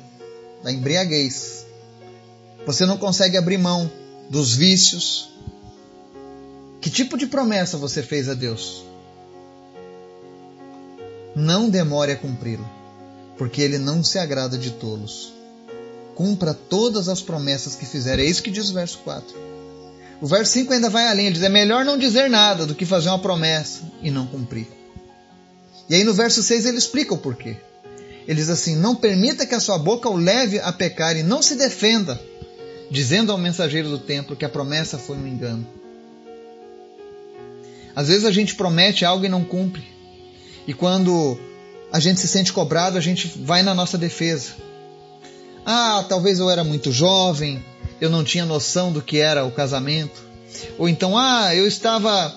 da 0.63 0.71
embriaguez. 0.71 1.65
Você 2.65 2.85
não 2.85 2.97
consegue 2.97 3.37
abrir 3.37 3.57
mão 3.57 3.89
dos 4.29 4.55
vícios. 4.55 5.29
Que 6.79 6.89
tipo 6.89 7.17
de 7.17 7.27
promessa 7.27 7.77
você 7.77 8.01
fez 8.01 8.27
a 8.29 8.33
Deus? 8.33 8.83
Não 11.35 11.69
demore 11.69 12.11
a 12.11 12.17
cumpri-la, 12.17 12.69
porque 13.37 13.61
ele 13.61 13.77
não 13.77 14.03
se 14.03 14.17
agrada 14.17 14.57
de 14.57 14.71
tolos 14.71 15.40
cumpra 16.21 16.53
todas 16.53 17.09
as 17.09 17.19
promessas 17.19 17.73
que 17.73 17.83
fizer. 17.83 18.19
É 18.19 18.23
isso 18.23 18.43
que 18.43 18.51
diz 18.51 18.69
o 18.69 18.73
verso 18.75 18.99
4. 18.99 19.35
O 20.21 20.27
verso 20.27 20.51
5 20.51 20.71
ainda 20.71 20.87
vai 20.87 21.07
além, 21.07 21.31
diz: 21.31 21.41
é 21.41 21.49
melhor 21.49 21.83
não 21.83 21.97
dizer 21.97 22.29
nada 22.29 22.63
do 22.63 22.75
que 22.75 22.85
fazer 22.85 23.09
uma 23.09 23.17
promessa 23.17 23.81
e 24.03 24.11
não 24.11 24.27
cumprir. 24.27 24.67
E 25.89 25.95
aí 25.95 26.03
no 26.03 26.13
verso 26.13 26.43
6 26.43 26.67
ele 26.67 26.77
explica 26.77 27.15
o 27.15 27.17
porquê. 27.17 27.57
Ele 28.27 28.39
diz 28.39 28.49
assim: 28.49 28.75
Não 28.75 28.95
permita 28.95 29.47
que 29.47 29.55
a 29.55 29.59
sua 29.59 29.79
boca 29.79 30.07
o 30.07 30.15
leve 30.15 30.59
a 30.59 30.71
pecar 30.71 31.17
e 31.17 31.23
não 31.23 31.41
se 31.41 31.55
defenda, 31.55 32.21
dizendo 32.91 33.31
ao 33.31 33.37
mensageiro 33.39 33.89
do 33.89 33.97
templo 33.97 34.35
que 34.35 34.45
a 34.45 34.49
promessa 34.49 34.99
foi 34.99 35.17
um 35.17 35.27
engano. 35.27 35.67
Às 37.95 38.09
vezes 38.09 38.25
a 38.25 38.31
gente 38.31 38.53
promete 38.53 39.03
algo 39.03 39.25
e 39.25 39.29
não 39.29 39.43
cumpre. 39.43 39.83
E 40.67 40.73
quando 40.73 41.35
a 41.91 41.99
gente 41.99 42.19
se 42.19 42.27
sente 42.27 42.53
cobrado, 42.53 42.95
a 42.95 43.01
gente 43.01 43.27
vai 43.43 43.63
na 43.63 43.73
nossa 43.73 43.97
defesa. 43.97 44.51
Ah, 45.65 46.03
talvez 46.07 46.39
eu 46.39 46.49
era 46.49 46.63
muito 46.63 46.91
jovem, 46.91 47.63
eu 47.99 48.09
não 48.09 48.23
tinha 48.23 48.45
noção 48.45 48.91
do 48.91 49.01
que 49.01 49.19
era 49.19 49.45
o 49.45 49.51
casamento. 49.51 50.21
Ou 50.77 50.89
então, 50.89 51.17
ah, 51.17 51.55
eu 51.55 51.67
estava 51.67 52.35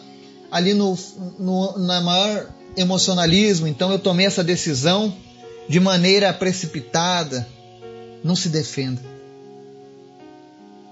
ali 0.51 0.75
no, 0.75 0.97
no 1.39 1.79
na 1.79 2.01
maior 2.01 2.49
emocionalismo, 2.77 3.67
então 3.67 3.91
eu 3.91 3.99
tomei 3.99 4.27
essa 4.27 4.45
decisão 4.45 5.15
de 5.69 5.81
maneira 5.81 6.33
precipitada. 6.33 7.49
Não 8.23 8.35
se 8.35 8.49
defenda, 8.49 9.03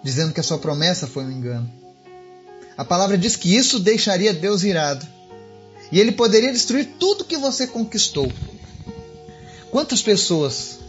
dizendo 0.02 0.34
que 0.34 0.40
a 0.40 0.42
sua 0.42 0.58
promessa 0.58 1.06
foi 1.06 1.24
um 1.24 1.30
engano. 1.30 1.70
A 2.76 2.84
palavra 2.84 3.16
diz 3.16 3.36
que 3.36 3.54
isso 3.54 3.78
deixaria 3.78 4.34
Deus 4.34 4.62
irado. 4.62 5.06
E 5.90 6.00
ele 6.00 6.12
poderia 6.12 6.52
destruir 6.52 6.94
tudo 6.98 7.24
que 7.24 7.36
você 7.36 7.66
conquistou. 7.66 8.30
Quantas 9.70 10.02
pessoas 10.02 10.81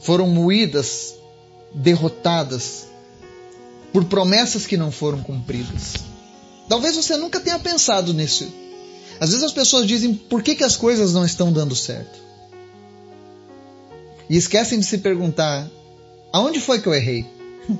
foram 0.00 0.26
moídas, 0.26 1.14
derrotadas 1.74 2.86
por 3.92 4.04
promessas 4.04 4.66
que 4.66 4.76
não 4.76 4.90
foram 4.90 5.22
cumpridas. 5.22 5.94
Talvez 6.68 6.96
você 6.96 7.16
nunca 7.16 7.40
tenha 7.40 7.58
pensado 7.58 8.14
nisso. 8.14 8.46
Às 9.18 9.30
vezes 9.30 9.44
as 9.44 9.52
pessoas 9.52 9.86
dizem 9.86 10.14
por 10.14 10.42
que, 10.42 10.54
que 10.54 10.64
as 10.64 10.76
coisas 10.76 11.12
não 11.12 11.24
estão 11.24 11.52
dando 11.52 11.74
certo. 11.76 12.18
e 14.28 14.36
esquecem 14.36 14.78
de 14.78 14.86
se 14.86 14.98
perguntar: 14.98 15.68
aonde 16.32 16.60
foi 16.60 16.80
que 16.80 16.86
eu 16.86 16.94
errei? 16.94 17.26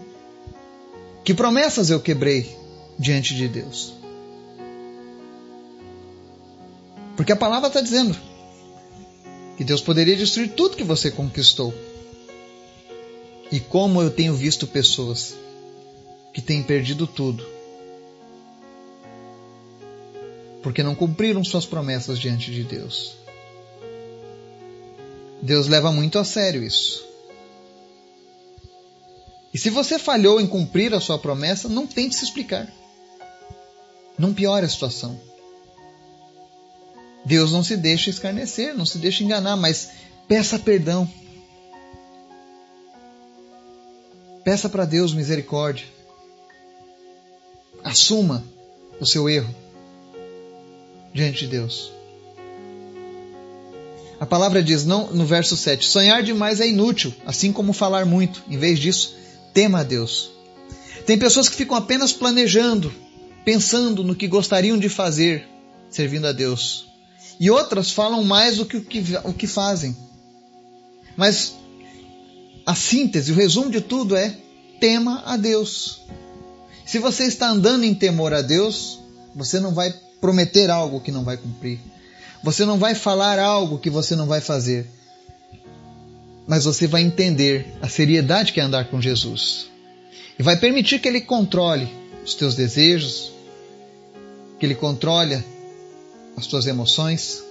Que 1.23 1.35
promessas 1.35 1.91
eu 1.91 2.01
quebrei 2.01 2.57
diante 2.99 3.35
de 3.35 3.47
Deus? 3.47 3.95
Porque 7.15 7.33
a 7.33 7.37
palavra 7.37 7.69
está 7.69 7.81
dizendo 7.81 8.17
que 9.57 9.63
Deus 9.63 9.83
poderia 9.83 10.17
destruir 10.17 10.53
tudo 10.53 10.77
que 10.77 10.83
você 10.83 11.11
conquistou. 11.11 11.73
E 13.51 13.59
como 13.59 14.01
eu 14.01 14.11
tenho 14.11 14.35
visto 14.35 14.67
pessoas 14.67 15.35
que 16.33 16.41
têm 16.41 16.63
perdido 16.63 17.07
tudo 17.07 17.45
porque 20.63 20.83
não 20.83 20.95
cumpriram 20.95 21.43
suas 21.43 21.67
promessas 21.67 22.19
diante 22.19 22.51
de 22.51 22.65
Deus. 22.65 23.17
Deus 25.43 25.67
leva 25.69 25.91
muito 25.91 26.19
a 26.19 26.25
sério 26.25 26.63
isso. 26.63 27.05
E 29.53 29.59
se 29.59 29.71
você 29.71 29.99
falhou 29.99 30.41
em 30.41 30.47
cumprir 30.47 30.95
a 30.95 31.01
sua 31.01 31.19
promessa, 31.19 31.69
não 31.69 31.87
tente 31.87 32.15
se 32.15 32.25
explicar. 32.25 32.71
Não 34.19 34.35
piore 34.35 34.67
a 34.67 34.69
situação. 34.69 35.19
Deus 37.25 37.53
não 37.53 37.65
se 37.65 37.77
deixa 37.77 38.11
escarnecer, 38.11 38.75
não 38.75 38.87
se 38.87 38.99
deixa 38.99 39.25
enganar, 39.25 39.57
mas 39.57 39.91
peça 40.29 40.59
perdão. 40.59 41.11
Peça 44.51 44.69
para 44.69 44.85
Deus 44.85 45.15
misericórdia. 45.15 45.87
Assuma 47.85 48.45
o 48.99 49.07
seu 49.07 49.29
erro 49.29 49.55
diante 51.15 51.45
de 51.45 51.53
Deus. 51.53 51.93
A 54.19 54.27
palavra 54.27 54.61
diz 54.61 54.85
não, 54.85 55.07
no 55.13 55.25
verso 55.25 55.57
7: 55.57 55.87
sonhar 55.87 56.25
demais 56.25 56.61
é 56.61 56.67
inútil, 56.67 57.15
assim 57.25 57.53
como 57.53 57.73
falar 57.73 58.05
muito. 58.05 58.43
Em 58.49 58.59
vez 58.59 58.81
disso, 58.81 59.15
tema 59.55 59.79
a 59.79 59.85
Deus. 59.85 60.33
Tem 61.07 61.17
pessoas 61.17 61.49
que 61.49 61.55
ficam 61.55 61.77
apenas 61.77 62.13
planejando, 62.13 62.93
pensando 63.45 64.03
no 64.03 64.17
que 64.17 64.27
gostariam 64.27 64.77
de 64.77 64.89
fazer, 64.89 65.47
servindo 65.89 66.27
a 66.27 66.33
Deus. 66.33 66.89
E 67.39 67.49
outras 67.53 67.93
falam 67.93 68.25
mais 68.25 68.57
do 68.57 68.67
que 68.67 68.79
o 68.79 68.83
que, 68.85 69.01
o 69.23 69.33
que 69.33 69.47
fazem. 69.47 69.97
Mas 71.17 71.55
a 72.71 72.75
síntese, 72.77 73.33
o 73.33 73.35
resumo 73.35 73.69
de 73.69 73.81
tudo 73.81 74.15
é: 74.15 74.33
tema 74.79 75.25
a 75.27 75.37
Deus. 75.37 76.03
Se 76.87 77.01
você 77.01 77.25
está 77.25 77.49
andando 77.49 77.83
em 77.83 77.93
temor 77.93 78.33
a 78.33 78.43
Deus, 78.43 79.01
você 79.35 79.59
não 79.59 79.75
vai 79.75 79.93
prometer 80.21 80.71
algo 80.71 81.01
que 81.01 81.11
não 81.11 81.25
vai 81.25 81.37
cumprir. 81.37 81.81
Você 82.45 82.65
não 82.65 82.79
vai 82.79 82.95
falar 82.95 83.41
algo 83.41 83.79
que 83.79 83.91
você 83.91 84.15
não 84.15 84.27
vai 84.27 84.41
fazer. 84.41 84.87
Mas 86.47 86.65
você 86.65 86.87
vai 86.87 87.03
entender 87.03 87.67
a 87.83 87.89
seriedade 87.89 88.53
que 88.53 88.61
é 88.61 88.63
andar 88.63 88.89
com 88.89 89.01
Jesus. 89.01 89.67
E 90.39 90.43
vai 90.43 90.57
permitir 90.57 91.01
que 91.01 91.09
Ele 91.09 91.21
controle 91.21 91.89
os 92.25 92.35
teus 92.35 92.55
desejos, 92.55 93.33
que 94.61 94.67
Ele 94.67 94.77
controle 94.77 95.43
as 96.37 96.47
tuas 96.47 96.67
emoções 96.67 97.43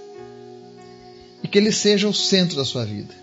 e 1.42 1.48
que 1.48 1.58
Ele 1.58 1.72
seja 1.72 2.08
o 2.08 2.14
centro 2.14 2.56
da 2.56 2.64
sua 2.64 2.86
vida. 2.86 3.19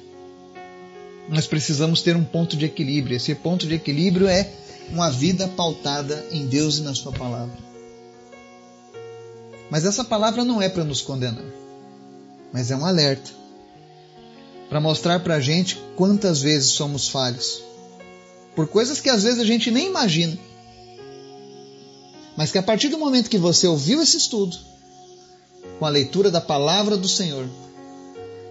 Nós 1.27 1.45
precisamos 1.45 2.01
ter 2.01 2.15
um 2.15 2.23
ponto 2.23 2.55
de 2.55 2.65
equilíbrio. 2.65 3.17
Esse 3.17 3.35
ponto 3.35 3.67
de 3.67 3.75
equilíbrio 3.75 4.27
é 4.27 4.49
uma 4.89 5.09
vida 5.09 5.47
pautada 5.47 6.25
em 6.31 6.47
Deus 6.47 6.77
e 6.77 6.81
na 6.81 6.95
Sua 6.95 7.11
palavra. 7.11 7.57
Mas 9.69 9.85
essa 9.85 10.03
palavra 10.03 10.45
não 10.45 10.61
é 10.61 10.69
para 10.69 10.85
nos 10.85 11.01
condenar, 11.01 11.43
mas 12.53 12.71
é 12.71 12.75
um 12.75 12.85
alerta 12.85 13.31
para 14.69 14.79
mostrar 14.79 15.19
para 15.19 15.35
a 15.35 15.41
gente 15.41 15.77
quantas 15.95 16.41
vezes 16.41 16.71
somos 16.71 17.09
falhos 17.09 17.63
por 18.55 18.67
coisas 18.67 18.99
que 18.99 19.09
às 19.09 19.23
vezes 19.23 19.39
a 19.39 19.45
gente 19.45 19.69
nem 19.69 19.85
imagina. 19.85 20.35
Mas 22.35 22.51
que 22.51 22.57
a 22.57 22.63
partir 22.63 22.89
do 22.89 22.97
momento 22.97 23.29
que 23.29 23.37
você 23.37 23.67
ouviu 23.67 24.01
esse 24.01 24.17
estudo, 24.17 24.57
com 25.77 25.85
a 25.85 25.89
leitura 25.89 26.31
da 26.31 26.41
palavra 26.41 26.97
do 26.97 27.07
Senhor, 27.07 27.47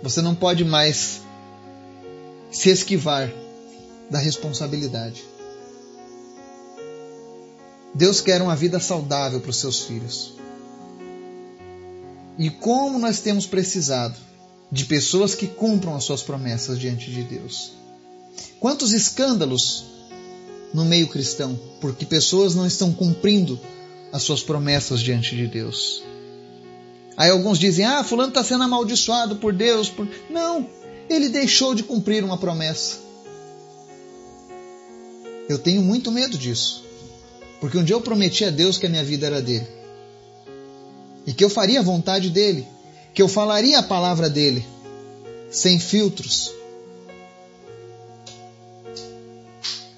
você 0.00 0.22
não 0.22 0.32
pode 0.32 0.64
mais 0.64 1.22
se 2.56 2.70
esquivar 2.70 3.30
da 4.10 4.18
responsabilidade. 4.18 5.22
Deus 7.94 8.20
quer 8.22 8.40
uma 8.40 8.56
vida 8.56 8.80
saudável 8.80 9.40
para 9.40 9.50
os 9.50 9.58
seus 9.58 9.82
filhos. 9.82 10.34
E 12.38 12.48
como 12.48 12.98
nós 12.98 13.20
temos 13.20 13.46
precisado 13.46 14.16
de 14.72 14.86
pessoas 14.86 15.34
que 15.34 15.46
cumpram 15.46 15.94
as 15.94 16.04
suas 16.04 16.22
promessas 16.22 16.78
diante 16.78 17.10
de 17.10 17.22
Deus. 17.24 17.72
Quantos 18.58 18.92
escândalos 18.92 19.84
no 20.72 20.84
meio 20.84 21.08
cristão, 21.08 21.58
porque 21.80 22.06
pessoas 22.06 22.54
não 22.54 22.66
estão 22.66 22.90
cumprindo 22.90 23.60
as 24.12 24.22
suas 24.22 24.42
promessas 24.42 25.00
diante 25.00 25.36
de 25.36 25.46
Deus. 25.46 26.02
Aí 27.16 27.30
alguns 27.30 27.58
dizem: 27.58 27.84
ah, 27.84 28.02
Fulano 28.02 28.30
está 28.30 28.42
sendo 28.42 28.64
amaldiçoado 28.64 29.36
por 29.36 29.52
Deus. 29.52 29.88
Por... 29.88 30.08
Não, 30.30 30.68
ele 31.08 31.28
deixou 31.28 31.74
de 31.74 31.82
cumprir 31.82 32.24
uma 32.24 32.38
promessa. 32.38 32.98
Eu 35.48 35.58
tenho 35.58 35.82
muito 35.82 36.10
medo 36.10 36.36
disso, 36.36 36.84
porque 37.60 37.78
um 37.78 37.84
dia 37.84 37.94
eu 37.94 38.00
prometi 38.00 38.44
a 38.44 38.50
Deus 38.50 38.78
que 38.78 38.86
a 38.86 38.88
minha 38.88 39.04
vida 39.04 39.26
era 39.26 39.40
dele 39.40 39.76
e 41.26 41.32
que 41.32 41.44
eu 41.44 41.50
faria 41.50 41.80
a 41.80 41.82
vontade 41.82 42.30
dele, 42.30 42.66
que 43.12 43.20
eu 43.20 43.28
falaria 43.28 43.78
a 43.78 43.82
palavra 43.82 44.30
dele, 44.30 44.64
sem 45.50 45.78
filtros. 45.80 46.52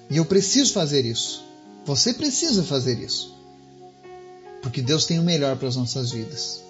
E 0.09 0.17
eu 0.17 0.25
preciso 0.25 0.73
fazer 0.73 1.05
isso. 1.05 1.43
Você 1.85 2.13
precisa 2.13 2.63
fazer 2.63 2.99
isso. 2.99 3.37
Porque 4.61 4.81
Deus 4.81 5.05
tem 5.05 5.19
o 5.19 5.23
melhor 5.23 5.55
para 5.55 5.67
as 5.67 5.75
nossas 5.75 6.11
vidas. 6.11 6.63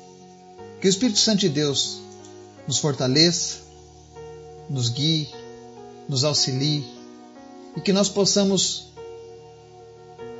Que 0.81 0.87
o 0.87 0.89
Espírito 0.89 1.19
Santo 1.19 1.39
de 1.39 1.49
Deus 1.49 1.99
nos 2.67 2.79
fortaleça, 2.79 3.68
nos 4.69 4.89
guie, 4.89 5.29
nos 6.07 6.23
auxilie 6.23 6.85
e 7.75 7.81
que 7.81 7.91
nós 7.91 8.09
possamos 8.09 8.89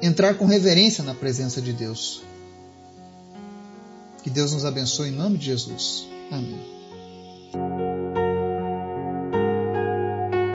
entrar 0.01 0.35
com 0.35 0.45
reverência 0.45 1.03
na 1.03 1.13
presença 1.13 1.61
de 1.61 1.73
Deus. 1.73 2.21
Que 4.23 4.29
Deus 4.29 4.51
nos 4.51 4.65
abençoe 4.65 5.09
em 5.09 5.13
nome 5.13 5.37
de 5.37 5.45
Jesus. 5.45 6.07
Amém. 6.31 7.88